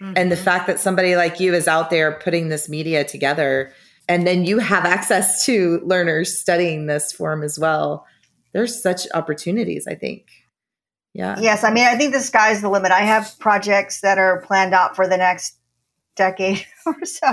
[0.00, 0.44] And the mm-hmm.
[0.44, 3.72] fact that somebody like you is out there putting this media together
[4.08, 8.06] and then you have access to learners studying this form as well.
[8.52, 10.26] There's such opportunities, I think.
[11.12, 11.36] Yeah.
[11.38, 12.90] Yes, I mean, I think the sky's the limit.
[12.90, 15.57] I have projects that are planned out for the next
[16.18, 17.32] decade or so.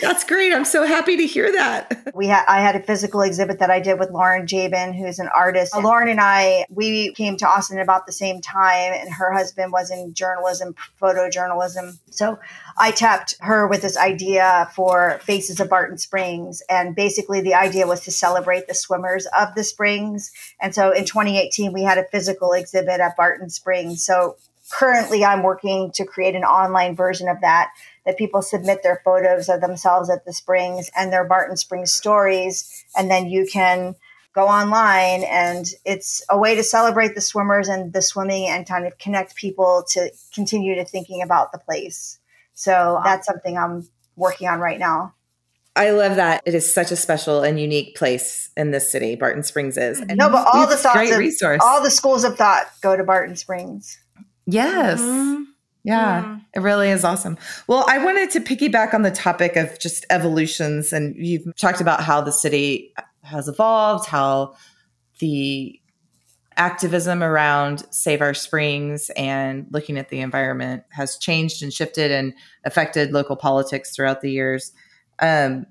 [0.00, 0.52] That's great.
[0.52, 1.96] I'm so happy to hear that.
[2.14, 5.28] We had I had a physical exhibit that I did with Lauren Jabin, who's an
[5.28, 5.76] artist.
[5.76, 9.92] Lauren and I we came to Austin about the same time, and her husband was
[9.92, 11.98] in journalism, photojournalism.
[12.10, 12.40] So
[12.76, 17.86] I tapped her with this idea for Faces of Barton Springs, and basically the idea
[17.86, 20.32] was to celebrate the swimmers of the springs.
[20.60, 24.04] And so in 2018, we had a physical exhibit at Barton Springs.
[24.04, 24.36] So
[24.70, 27.70] currently, I'm working to create an online version of that
[28.06, 32.84] that people submit their photos of themselves at the springs and their Barton Springs stories,
[32.96, 33.94] and then you can
[34.34, 38.86] go online and it's a way to celebrate the swimmers and the swimming and kind
[38.86, 42.18] of connect people to continue to thinking about the place.
[42.54, 45.14] So that's something I'm working on right now.
[45.78, 46.42] I love that.
[46.44, 49.14] It is such a special and unique place in this city.
[49.14, 50.00] Barton Springs is.
[50.00, 51.60] And No, but all the thoughts great of, resource.
[51.62, 53.96] all the schools of thought go to Barton Springs.
[54.48, 55.00] Yes.
[55.00, 55.44] Mhm.
[55.84, 56.40] Yeah, Mhm.
[56.56, 57.38] it really is awesome.
[57.66, 62.02] Well, I wanted to piggyback on the topic of just evolutions, and you've talked about
[62.02, 64.54] how the city has evolved, how
[65.20, 65.80] the
[66.56, 72.34] activism around Save Our Springs and looking at the environment has changed and shifted and
[72.64, 74.72] affected local politics throughout the years.
[75.20, 75.66] Um,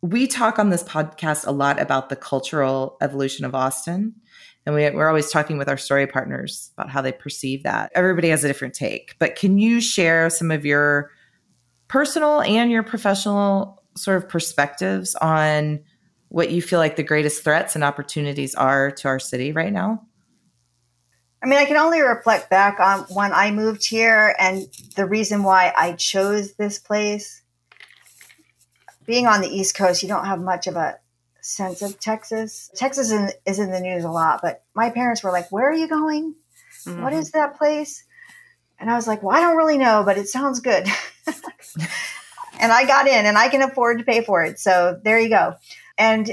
[0.00, 4.14] we talk on this podcast a lot about the cultural evolution of Austin.
[4.66, 7.92] And we, we're always talking with our story partners about how they perceive that.
[7.94, 11.10] Everybody has a different take, but can you share some of your
[11.88, 15.80] personal and your professional sort of perspectives on
[16.28, 20.02] what you feel like the greatest threats and opportunities are to our city right now?
[21.42, 25.42] I mean, I can only reflect back on when I moved here and the reason
[25.42, 27.42] why I chose this place.
[29.04, 30.98] Being on the East Coast, you don't have much of a
[31.44, 32.70] sense of Texas.
[32.74, 35.68] Texas is in, is in the news a lot, but my parents were like, Where
[35.68, 36.34] are you going?
[37.02, 38.04] What is that place?
[38.78, 40.86] And I was like, Well, I don't really know, but it sounds good.
[42.60, 44.58] and I got in and I can afford to pay for it.
[44.58, 45.54] So there you go.
[45.98, 46.30] And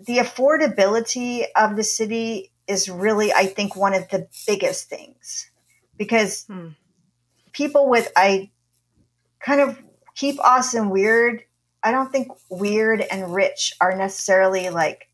[0.00, 5.50] the affordability of the city is really, I think, one of the biggest things
[5.96, 6.68] because Hmm.
[7.52, 8.50] people with, I
[9.40, 9.78] kind of
[10.14, 11.44] keep Austin weird.
[11.82, 15.08] I don't think weird and rich are necessarily like,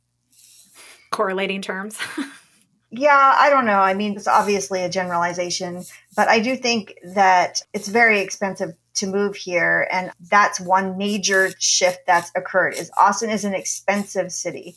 [1.11, 1.99] Correlating terms.
[2.91, 3.81] yeah, I don't know.
[3.81, 9.07] I mean, it's obviously a generalization, but I do think that it's very expensive to
[9.07, 9.89] move here.
[9.91, 14.77] And that's one major shift that's occurred is Austin is an expensive city.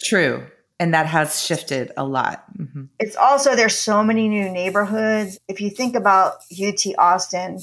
[0.00, 0.46] True.
[0.80, 2.44] And that has shifted a lot.
[2.56, 2.84] Mm-hmm.
[2.98, 5.38] It's also, there's so many new neighborhoods.
[5.48, 7.60] If you think about UT Austin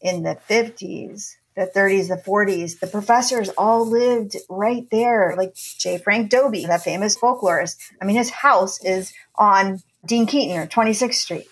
[0.00, 5.98] in the 50s, the 30s, the 40s, the professors all lived right there, like J.
[5.98, 7.78] Frank Dobie, that famous folklorist.
[8.00, 11.48] I mean, his house is on Dean Keaton or 26th Street.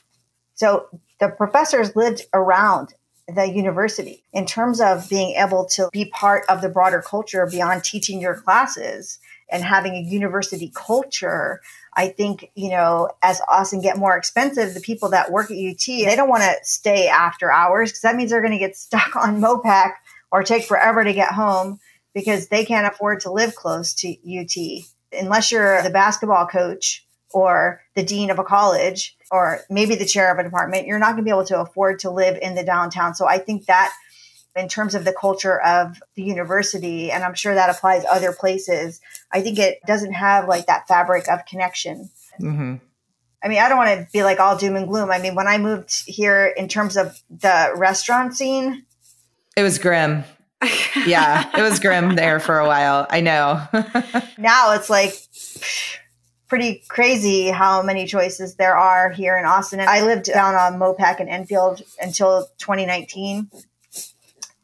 [0.54, 0.86] So
[1.18, 2.94] the professors lived around
[3.26, 7.82] the university in terms of being able to be part of the broader culture beyond
[7.82, 9.18] teaching your classes
[9.50, 11.60] and having a university culture.
[11.96, 15.86] I think, you know, as Austin get more expensive, the people that work at UT,
[15.86, 19.16] they don't want to stay after hours because that means they're going to get stuck
[19.16, 19.92] on Mopac
[20.30, 21.80] or take forever to get home
[22.14, 24.84] because they can't afford to live close to UT.
[25.12, 30.30] Unless you're the basketball coach or the dean of a college or maybe the chair
[30.30, 32.64] of a department, you're not going to be able to afford to live in the
[32.64, 33.14] downtown.
[33.14, 33.92] So I think that
[34.56, 39.00] in terms of the culture of the university, and I'm sure that applies other places,
[39.32, 42.10] I think it doesn't have like that fabric of connection.
[42.40, 42.76] Mm-hmm.
[43.42, 45.10] I mean, I don't want to be like all doom and gloom.
[45.10, 48.84] I mean, when I moved here in terms of the restaurant scene,
[49.56, 50.24] it was grim.
[51.06, 53.06] yeah, it was grim there for a while.
[53.10, 53.62] I know.
[54.38, 55.14] now it's like,
[56.48, 59.80] pretty crazy how many choices there are here in Austin.
[59.80, 63.50] And I lived down on Mopac and Enfield until 2019.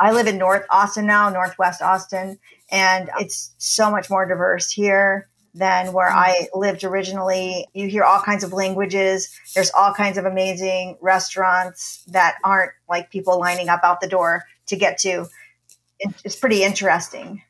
[0.02, 2.40] I live in North Austin now, Northwest Austin,
[2.72, 7.68] and it's so much more diverse here than where I lived originally.
[7.72, 9.30] You hear all kinds of languages.
[9.54, 14.42] There's all kinds of amazing restaurants that aren't like people lining up out the door
[14.66, 15.26] to get to.
[16.00, 17.42] It's pretty interesting.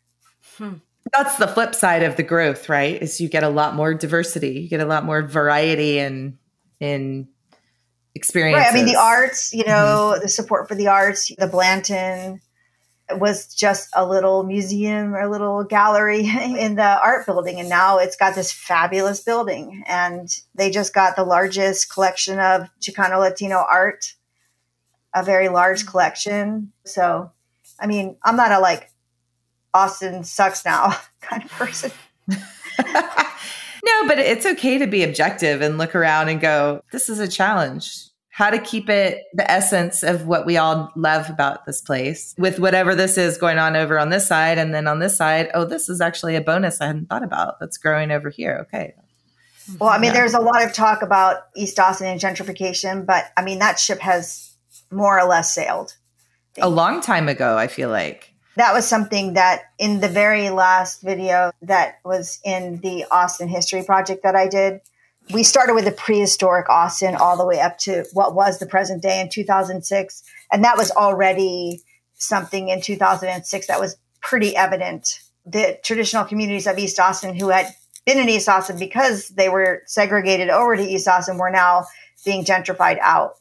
[0.58, 0.74] Hmm
[1.12, 3.02] that's the flip side of the growth, right?
[3.02, 6.38] Is you get a lot more diversity, you get a lot more variety in
[6.80, 7.28] in
[8.14, 8.64] experiences.
[8.64, 8.72] Right.
[8.72, 10.22] I mean, the arts, you know, mm-hmm.
[10.22, 12.40] the support for the arts, the Blanton
[13.10, 16.20] was just a little museum or a little gallery
[16.58, 17.60] in the art building.
[17.60, 19.82] And now it's got this fabulous building.
[19.86, 24.14] And they just got the largest collection of Chicano Latino art,
[25.14, 25.90] a very large mm-hmm.
[25.90, 26.72] collection.
[26.84, 27.32] So,
[27.80, 28.90] I mean, I'm not a like
[29.74, 31.90] Austin sucks now kind of person.
[33.82, 37.28] no, but it's okay to be objective and look around and go, this is a
[37.28, 38.08] challenge.
[38.30, 42.58] How to keep it the essence of what we all love about this place with
[42.58, 44.56] whatever this is going on over on this side.
[44.56, 47.60] And then on this side, oh, this is actually a bonus I hadn't thought about
[47.60, 48.58] that's growing over here.
[48.62, 48.94] Okay.
[49.78, 50.14] Well, I mean, yeah.
[50.14, 54.00] there's a lot of talk about East Austin and gentrification, but I mean, that ship
[54.00, 54.54] has
[54.90, 55.96] more or less sailed.
[56.58, 61.02] A long time ago, I feel like that was something that in the very last
[61.02, 64.80] video that was in the Austin History Project that I did,
[65.32, 69.02] we started with the prehistoric Austin all the way up to what was the present
[69.02, 70.22] day in 2006.
[70.50, 71.80] And that was already
[72.14, 75.20] something in 2006 that was pretty evident.
[75.46, 77.72] The traditional communities of East Austin who had
[78.04, 81.86] been in East Austin because they were segregated over to East Austin were now
[82.24, 83.34] being gentrified out.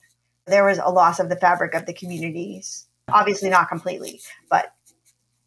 [0.48, 2.88] There was a loss of the fabric of the communities.
[3.08, 4.74] Obviously, not completely, but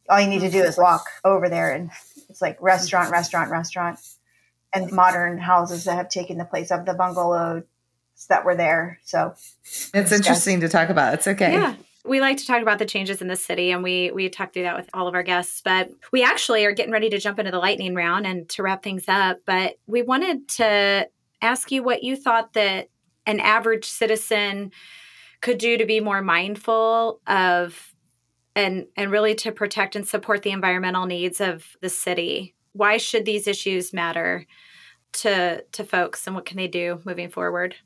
[0.08, 1.90] all you need to do is walk over there and
[2.28, 3.98] it's like restaurant, restaurant, restaurant,
[4.74, 7.62] and modern houses that have taken the place of the bungalows
[8.28, 8.98] that were there.
[9.04, 9.34] So
[9.92, 11.14] it's interesting to talk about.
[11.14, 11.52] It's okay.
[11.52, 11.76] Yeah.
[12.04, 14.64] We like to talk about the changes in the city and we we talk through
[14.64, 17.50] that with all of our guests, but we actually are getting ready to jump into
[17.50, 21.08] the lightning round and to wrap things up, but we wanted to
[21.40, 22.90] ask you what you thought that
[23.26, 24.70] an average citizen
[25.40, 27.93] could do to be more mindful of
[28.56, 32.54] and and really to protect and support the environmental needs of the city.
[32.72, 34.46] Why should these issues matter
[35.14, 37.76] to to folks and what can they do moving forward?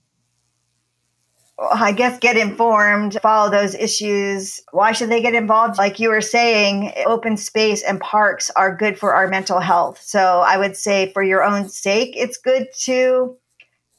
[1.60, 4.60] I guess get informed, follow those issues.
[4.70, 5.76] Why should they get involved?
[5.76, 10.00] Like you were saying, open space and parks are good for our mental health.
[10.00, 13.36] So I would say, for your own sake, it's good to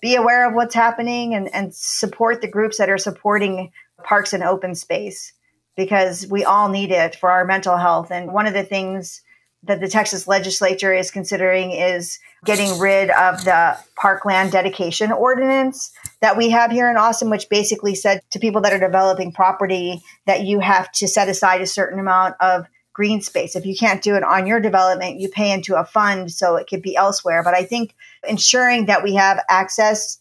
[0.02, 3.72] be aware of what's happening and, and support the groups that are supporting
[4.04, 5.34] parks and open space
[5.80, 8.12] because we all need it for our mental health.
[8.12, 9.22] And one of the things
[9.64, 16.36] that the Texas legislature is considering is getting rid of the parkland dedication ordinance that
[16.36, 20.44] we have here in Austin, which basically said to people that are developing property that
[20.44, 23.56] you have to set aside a certain amount of green space.
[23.56, 26.68] If you can't do it on your development, you pay into a fund so it
[26.68, 27.42] could be elsewhere.
[27.42, 27.96] But I think
[28.28, 30.20] ensuring that we have access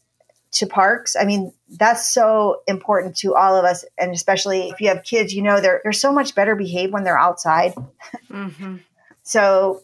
[0.50, 1.16] to parks.
[1.18, 3.84] I mean, that's so important to all of us.
[3.98, 7.04] And especially if you have kids, you know, they're, they're so much better behaved when
[7.04, 7.74] they're outside.
[8.30, 8.76] Mm-hmm.
[9.22, 9.82] so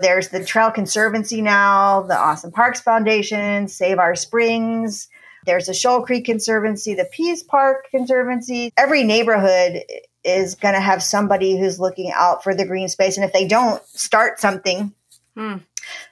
[0.00, 5.08] there's the Trail Conservancy now, the Austin Parks Foundation, Save Our Springs.
[5.46, 8.72] There's the Shoal Creek Conservancy, the Pease Park Conservancy.
[8.76, 9.82] Every neighborhood
[10.24, 13.16] is going to have somebody who's looking out for the green space.
[13.16, 14.92] And if they don't start something,
[15.36, 15.58] hmm.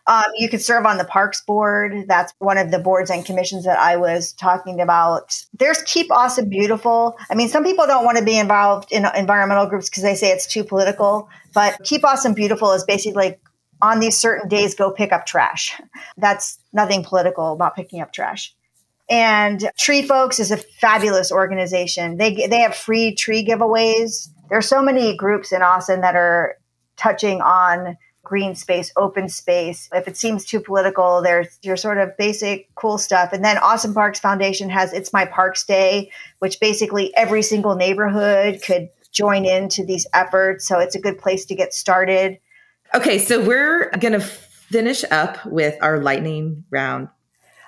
[0.06, 2.04] Um, you could serve on the Parks Board.
[2.06, 5.42] That's one of the boards and commissions that I was talking about.
[5.58, 7.16] There's Keep Austin Beautiful.
[7.30, 10.30] I mean, some people don't want to be involved in environmental groups because they say
[10.30, 13.40] it's too political, but Keep Austin Beautiful is basically like
[13.80, 15.80] on these certain days, go pick up trash.
[16.16, 18.54] That's nothing political about picking up trash.
[19.10, 22.18] And Tree Folks is a fabulous organization.
[22.18, 24.28] They they have free tree giveaways.
[24.48, 26.56] There are so many groups in Austin that are
[26.96, 27.96] touching on
[28.28, 29.88] green space, open space.
[29.92, 33.32] If it seems too political, there's your sort of basic cool stuff.
[33.32, 36.10] And then Austin Parks Foundation has It's My Parks Day,
[36.40, 40.68] which basically every single neighborhood could join into these efforts.
[40.68, 42.38] So it's a good place to get started.
[42.94, 47.08] Okay, so we're going to finish up with our lightning round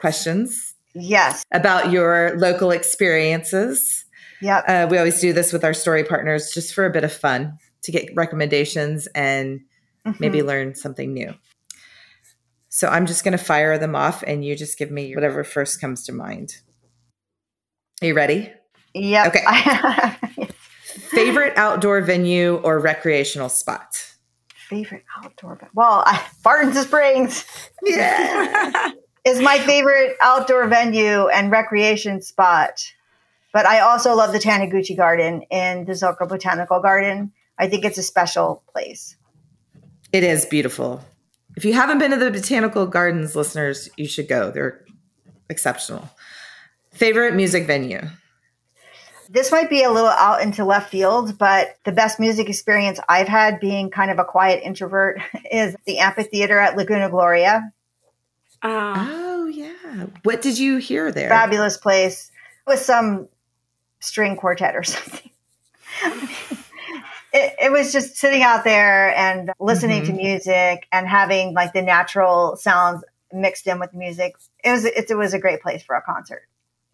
[0.01, 0.75] questions.
[0.95, 1.45] Yes.
[1.53, 4.05] About your local experiences.
[4.43, 4.59] Yeah.
[4.59, 7.59] Uh, we always do this with our story partners just for a bit of fun
[7.83, 9.61] to get recommendations and
[10.07, 10.17] mm-hmm.
[10.21, 11.35] maybe learn something new.
[12.69, 15.81] So I'm just going to fire them off and you just give me whatever first
[15.81, 16.57] comes to mind.
[18.03, 18.53] Are you ready?
[18.95, 19.29] Yeah.
[19.29, 20.49] Okay.
[21.11, 24.11] Favorite outdoor venue or recreational spot?
[24.71, 27.45] favorite outdoor well I, barton springs
[27.83, 28.93] yeah
[29.25, 32.81] is my favorite outdoor venue and recreation spot
[33.53, 37.99] but i also love the taniguchi garden in the Zilker botanical garden i think it's
[37.99, 39.17] a special place
[40.13, 41.05] it is beautiful
[41.57, 44.85] if you haven't been to the botanical gardens listeners you should go they're
[45.49, 46.09] exceptional
[46.93, 48.01] favorite music venue
[49.31, 53.29] this might be a little out into left field, but the best music experience I've
[53.29, 55.21] had being kind of a quiet introvert
[55.53, 57.73] is the amphitheater at Laguna Gloria.
[58.61, 60.07] Uh, oh, yeah.
[60.25, 61.29] What did you hear there?
[61.29, 62.33] Fabulous place
[62.67, 63.29] with some
[64.01, 65.31] string quartet or something.
[67.33, 70.17] It, it, was just sitting out there and listening mm-hmm.
[70.17, 74.35] to music and having like the natural sounds mixed in with music.
[74.65, 76.43] It was it, it was a great place for a concert.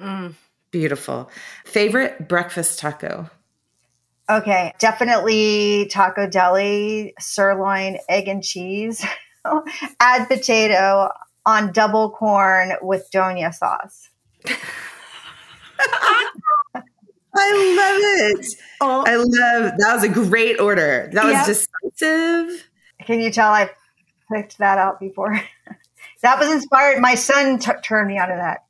[0.01, 0.35] Mm.
[0.71, 1.31] Beautiful.
[1.65, 3.31] Favorite breakfast taco?
[4.29, 9.05] Okay, definitely Taco Deli, sirloin, egg and cheese.
[10.01, 11.11] Add potato
[11.47, 14.11] on double corn with Doña sauce.
[17.39, 18.47] I love it.
[18.81, 19.05] Oh.
[19.07, 21.11] I love that was a great order.
[21.13, 21.47] That was yep.
[21.47, 22.69] decisive.
[23.05, 23.71] Can you tell I
[24.33, 25.41] picked that out before?
[26.23, 27.01] that was inspired.
[27.01, 28.67] My son t- turned me onto that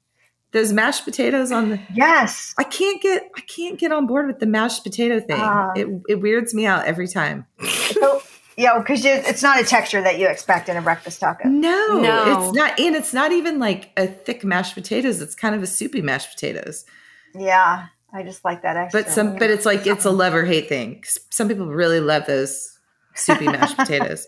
[0.57, 4.39] those mashed potatoes on the yes i can't get i can't get on board with
[4.39, 8.23] the mashed potato thing uh, it, it weirds me out every time so
[8.57, 12.45] yeah because it's not a texture that you expect in a breakfast taco no no
[12.45, 15.67] it's not and it's not even like a thick mashed potatoes it's kind of a
[15.67, 16.87] soupy mashed potatoes
[17.35, 20.45] yeah i just like that extra but some but it's like it's a love or
[20.45, 21.05] hate thing.
[21.31, 22.79] Some people really love those
[23.14, 24.27] soupy mashed potatoes.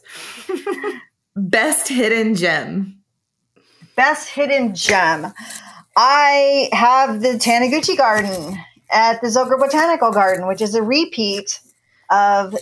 [1.36, 3.02] Best hidden gem.
[3.96, 5.32] Best hidden gem.
[5.96, 8.58] I have the Taniguchi Garden
[8.90, 11.60] at the Zilker Botanical Garden, which is a repeat
[12.10, 12.54] of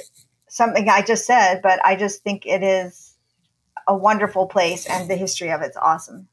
[0.49, 3.15] something I just said, but I just think it is
[3.87, 6.29] a wonderful place and the history of it's awesome.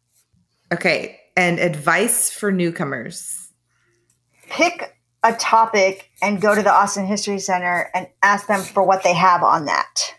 [0.72, 1.20] Okay.
[1.36, 3.43] And advice for newcomers
[4.54, 9.04] pick a topic and go to the Austin History Center and ask them for what
[9.04, 10.16] they have on that.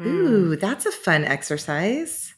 [0.00, 2.34] Ooh, that's a fun exercise.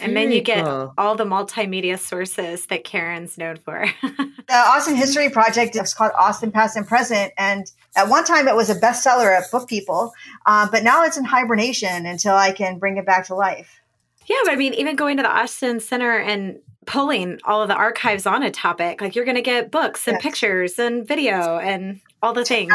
[0.00, 0.94] And then you get cool.
[0.96, 3.86] all the multimedia sources that Karen's known for.
[4.02, 7.32] the Austin History Project is called Austin Past and Present.
[7.36, 10.12] And at one time it was a bestseller at Book People,
[10.46, 13.80] uh, but now it's in hibernation until I can bring it back to life.
[14.26, 17.74] Yeah, but I mean, even going to the Austin Center and pulling all of the
[17.74, 20.22] archives on a topic, like you're going to get books and yes.
[20.22, 22.72] pictures and video and all the things.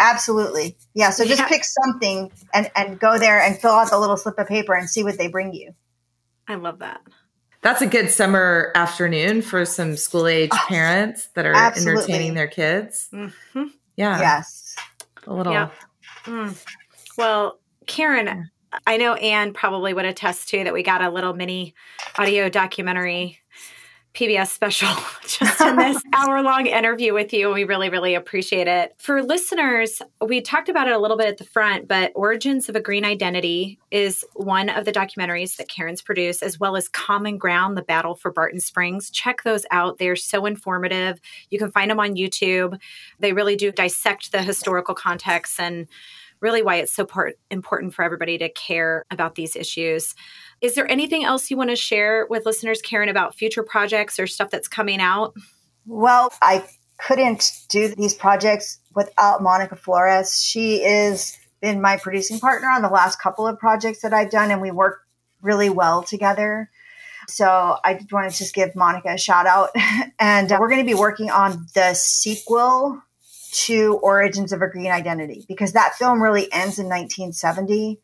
[0.00, 0.76] Absolutely.
[0.94, 1.10] Yeah.
[1.10, 1.48] So just yeah.
[1.48, 4.88] pick something and, and go there and fill out the little slip of paper and
[4.88, 5.74] see what they bring you.
[6.46, 7.00] I love that.
[7.60, 12.04] That's a good summer afternoon for some school age oh, parents that are absolutely.
[12.04, 13.08] entertaining their kids.
[13.12, 13.64] Mm-hmm.
[13.96, 14.20] Yeah.
[14.20, 14.76] Yes.
[15.26, 15.52] A little.
[15.52, 15.70] Yeah.
[16.24, 16.64] Mm.
[17.16, 18.50] Well, Karen,
[18.86, 21.74] I know Anne probably would attest to that we got a little mini
[22.16, 23.40] audio documentary
[24.14, 24.88] PBS special
[25.26, 27.52] just in this hour long interview with you.
[27.52, 28.94] We really, really appreciate it.
[28.98, 32.74] For listeners, we talked about it a little bit at the front, but Origins of
[32.74, 37.38] a Green Identity is one of the documentaries that Karen's produced, as well as Common
[37.38, 39.08] Ground, The Battle for Barton Springs.
[39.10, 39.98] Check those out.
[39.98, 41.20] They're so informative.
[41.50, 42.80] You can find them on YouTube.
[43.20, 45.86] They really do dissect the historical context and
[46.40, 50.14] really why it's so part- important for everybody to care about these issues.
[50.60, 54.26] Is there anything else you want to share with listeners, Karen, about future projects or
[54.26, 55.34] stuff that's coming out?
[55.86, 56.64] Well, I
[56.98, 60.40] couldn't do these projects without Monica Flores.
[60.42, 64.50] She is been my producing partner on the last couple of projects that I've done,
[64.50, 65.00] and we work
[65.42, 66.70] really well together.
[67.28, 69.70] So I want to just give Monica a shout out.
[70.18, 73.02] and uh, we're going to be working on the sequel
[73.50, 78.00] to Origins of a Green Identity because that film really ends in 1970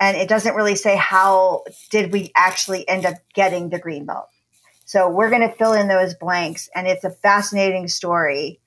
[0.00, 4.28] and it doesn't really say how did we actually end up getting the green belt.
[4.84, 8.60] So we're going to fill in those blanks and it's a fascinating story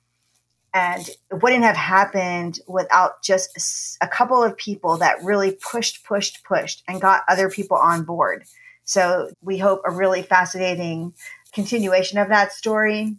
[0.72, 6.44] and it wouldn't have happened without just a couple of people that really pushed pushed
[6.44, 8.44] pushed and got other people on board.
[8.84, 11.14] So we hope a really fascinating
[11.52, 13.16] continuation of that story.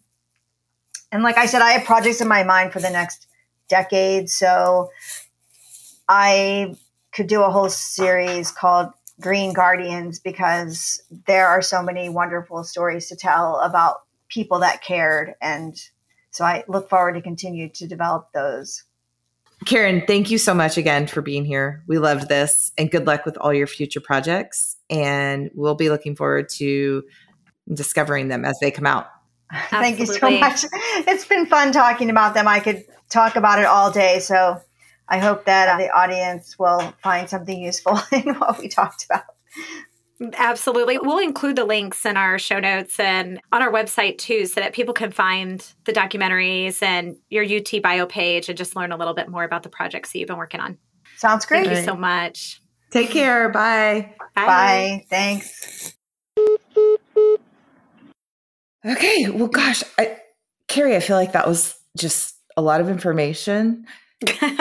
[1.12, 3.28] And like I said, I have projects in my mind for the next
[3.68, 4.30] decade.
[4.30, 4.90] So
[6.08, 6.76] I
[7.12, 8.90] could do a whole series called
[9.20, 15.34] Green Guardians because there are so many wonderful stories to tell about people that cared.
[15.42, 15.76] And
[16.32, 18.84] so I look forward to continue to develop those.
[19.66, 21.84] Karen, thank you so much again for being here.
[21.88, 24.78] We loved this and good luck with all your future projects.
[24.90, 27.04] And we'll be looking forward to
[27.74, 29.08] discovering them as they come out.
[29.70, 30.66] Thank you so much.
[31.08, 32.48] It's been fun talking about them.
[32.48, 34.20] I could talk about it all day.
[34.20, 34.62] So
[35.08, 39.24] I hope that uh, the audience will find something useful in what we talked about.
[40.34, 40.98] Absolutely.
[40.98, 44.74] We'll include the links in our show notes and on our website too, so that
[44.74, 49.14] people can find the documentaries and your UT bio page and just learn a little
[49.14, 50.78] bit more about the projects that you've been working on.
[51.18, 51.66] Sounds great.
[51.66, 52.62] Thank you so much.
[52.90, 53.50] Take care.
[53.50, 54.16] Bye.
[54.36, 54.46] Bye.
[54.46, 55.06] Bye.
[55.10, 55.94] Thanks.
[58.88, 59.30] Okay.
[59.30, 60.18] Well, gosh, I,
[60.68, 63.86] Carrie, I feel like that was just a lot of information.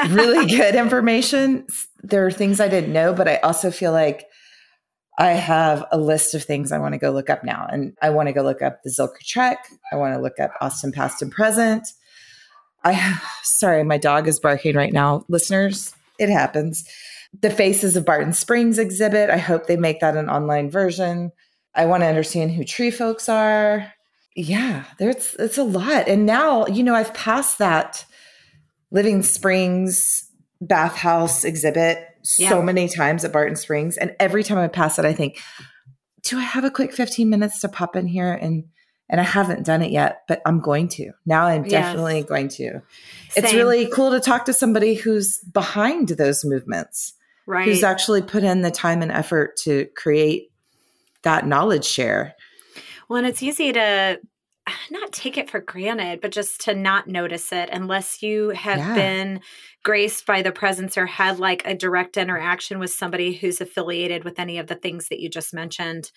[0.08, 1.66] really good information.
[2.02, 4.26] There are things I didn't know, but I also feel like
[5.18, 7.66] I have a list of things I want to go look up now.
[7.70, 9.66] And I want to go look up the Zilker Trek.
[9.92, 11.88] I want to look up Austin Past and Present.
[12.84, 15.24] I sorry, my dog is barking right now.
[15.28, 16.84] Listeners, it happens.
[17.40, 19.30] The Faces of Barton Springs exhibit.
[19.30, 21.32] I hope they make that an online version.
[21.74, 23.92] I want to understand who tree folks are.
[24.36, 26.08] Yeah, there's it's a lot.
[26.08, 28.04] And now, you know, I've passed that
[28.90, 30.30] Living Springs
[30.60, 32.06] bathhouse exhibit
[32.38, 32.50] yeah.
[32.50, 33.96] so many times at Barton Springs.
[33.96, 35.40] And every time I pass it, I think,
[36.22, 38.64] do I have a quick 15 minutes to pop in here and
[39.08, 41.12] and I haven't done it yet, but I'm going to.
[41.24, 41.70] Now I'm yes.
[41.70, 42.56] definitely going to.
[42.56, 42.82] Same.
[43.36, 47.14] It's really cool to talk to somebody who's behind those movements.
[47.46, 47.66] Right.
[47.66, 50.50] Who's actually put in the time and effort to create
[51.22, 52.34] that knowledge share.
[53.08, 54.20] Well, and it's easy to
[54.90, 58.94] not take it for granted, but just to not notice it unless you have yeah.
[58.94, 59.40] been
[59.84, 64.38] graced by the presence or had like a direct interaction with somebody who's affiliated with
[64.38, 66.10] any of the things that you just mentioned.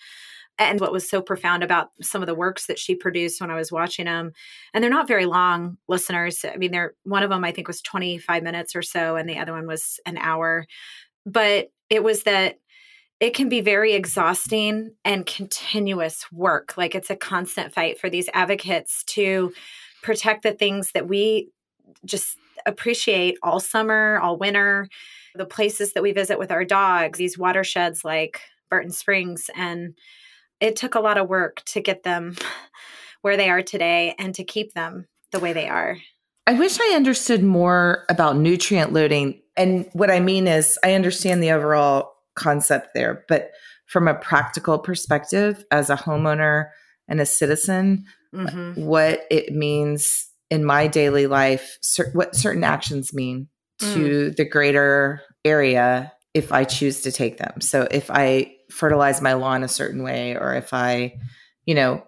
[0.58, 3.54] And what was so profound about some of the works that she produced when I
[3.54, 4.32] was watching them,
[4.74, 6.44] and they're not very long, listeners.
[6.44, 9.38] I mean, they're one of them I think was 25 minutes or so, and the
[9.38, 10.66] other one was an hour.
[11.24, 12.56] But it was that
[13.20, 16.76] it can be very exhausting and continuous work.
[16.76, 19.52] Like it's a constant fight for these advocates to
[20.02, 21.50] protect the things that we
[22.06, 24.88] just appreciate all summer, all winter,
[25.34, 28.40] the places that we visit with our dogs, these watersheds like
[28.70, 29.50] Barton Springs.
[29.54, 29.94] And
[30.58, 32.36] it took a lot of work to get them
[33.20, 35.98] where they are today and to keep them the way they are.
[36.46, 39.42] I wish I understood more about nutrient loading.
[39.56, 43.24] And what I mean is, I understand the overall concept there.
[43.28, 43.50] But
[43.86, 46.70] from a practical perspective, as a homeowner
[47.08, 48.04] and a citizen,
[48.34, 48.84] mm-hmm.
[48.84, 53.48] what it means in my daily life, cer- what certain actions mean
[53.80, 53.94] mm.
[53.94, 57.60] to the greater area if I choose to take them.
[57.60, 61.18] So if I fertilize my lawn a certain way, or if I,
[61.66, 62.04] you know,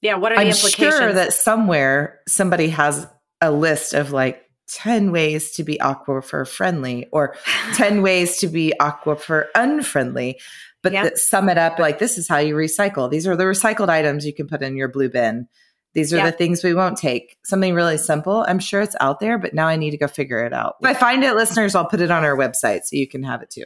[0.00, 0.94] yeah, what are I'm the implications?
[0.94, 3.06] sure that somewhere somebody has
[3.40, 7.36] a list of like 10 ways to be aquifer friendly or
[7.74, 10.40] 10 ways to be aquifer unfriendly.
[10.82, 13.10] But that sum it up like this is how you recycle.
[13.10, 15.48] These are the recycled items you can put in your blue bin.
[15.94, 17.38] These are the things we won't take.
[17.44, 18.44] Something really simple.
[18.46, 20.76] I'm sure it's out there but now i need to go figure it out.
[20.80, 23.42] If i find it listeners i'll put it on our website so you can have
[23.42, 23.64] it too.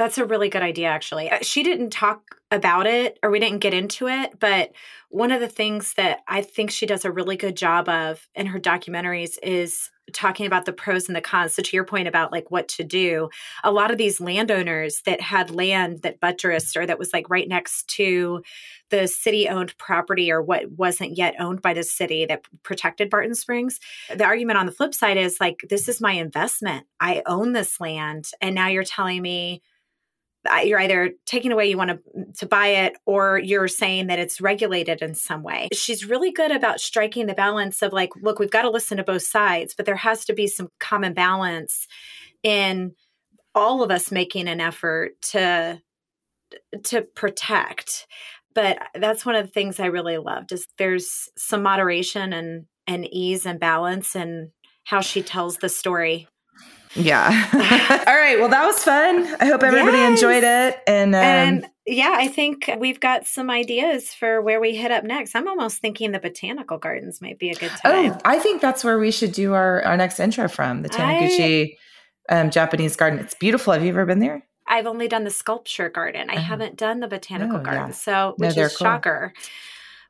[0.00, 1.30] That's a really good idea, actually.
[1.30, 4.72] Uh, she didn't talk about it or we didn't get into it, but
[5.10, 8.46] one of the things that I think she does a really good job of in
[8.46, 11.54] her documentaries is talking about the pros and the cons.
[11.54, 13.30] So to your point about like what to do,
[13.64, 17.48] a lot of these landowners that had land that buttressed or that was like right
[17.48, 18.42] next to
[18.90, 23.34] the city owned property or what wasn't yet owned by the city that protected Barton
[23.34, 23.78] Springs.
[24.14, 26.86] The argument on the flip side is like, this is my investment.
[26.98, 28.28] I own this land.
[28.40, 29.62] And now you're telling me
[30.48, 34.06] Uh, you're either taking away you want to mm, to buy it or you're saying
[34.06, 35.68] that it's regulated in some way.
[35.72, 39.04] She's really good about striking the balance of like look we've got to listen to
[39.04, 41.86] both sides but there has to be some common balance
[42.42, 42.92] in
[43.54, 45.80] all of us making an effort to
[46.84, 48.06] to protect.
[48.54, 53.06] But that's one of the things i really loved is there's some moderation and and
[53.12, 54.50] ease and balance and
[54.84, 56.26] how she tells the story
[56.94, 57.48] yeah.
[58.06, 58.38] All right.
[58.38, 59.26] Well, that was fun.
[59.40, 60.18] I hope everybody yes.
[60.18, 60.80] enjoyed it.
[60.86, 65.04] And, um, and yeah, I think we've got some ideas for where we hit up
[65.04, 65.34] next.
[65.34, 68.12] I'm almost thinking the botanical gardens might be a good time.
[68.12, 71.76] Oh, I think that's where we should do our, our next intro from the Taniguchi
[72.28, 73.18] I, um, Japanese garden.
[73.18, 73.72] It's beautiful.
[73.72, 74.44] Have you ever been there?
[74.66, 76.30] I've only done the sculpture garden.
[76.30, 76.42] I uh-huh.
[76.42, 77.88] haven't done the botanical oh, garden.
[77.88, 77.92] Yeah.
[77.92, 78.84] So, which no, is cool.
[78.84, 79.32] shocker.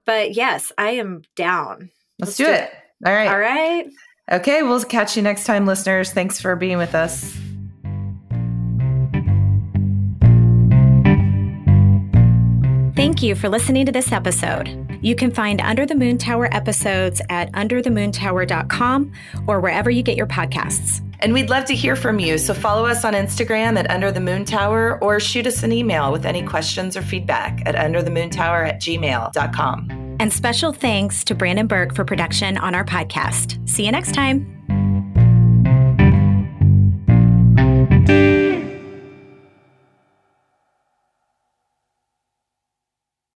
[0.05, 1.91] But yes, I am down.
[2.19, 2.63] Let's, Let's do, do it.
[2.65, 2.73] it.
[3.07, 3.29] All right.
[3.29, 3.87] All right.
[4.33, 6.13] Okay, we'll catch you next time, listeners.
[6.13, 7.37] Thanks for being with us.
[12.95, 14.99] Thank you for listening to this episode.
[15.01, 19.13] You can find Under the Moon Tower episodes at underthemoontower.com
[19.47, 21.01] or wherever you get your podcasts.
[21.23, 24.21] And we'd love to hear from you, so follow us on Instagram at Under the
[24.21, 28.81] Moon Tower or shoot us an email with any questions or feedback at underthemoontower at
[28.81, 30.17] gmail.com.
[30.21, 33.69] And special thanks to Brandon Burke for production on our podcast.
[33.69, 34.60] See you next time.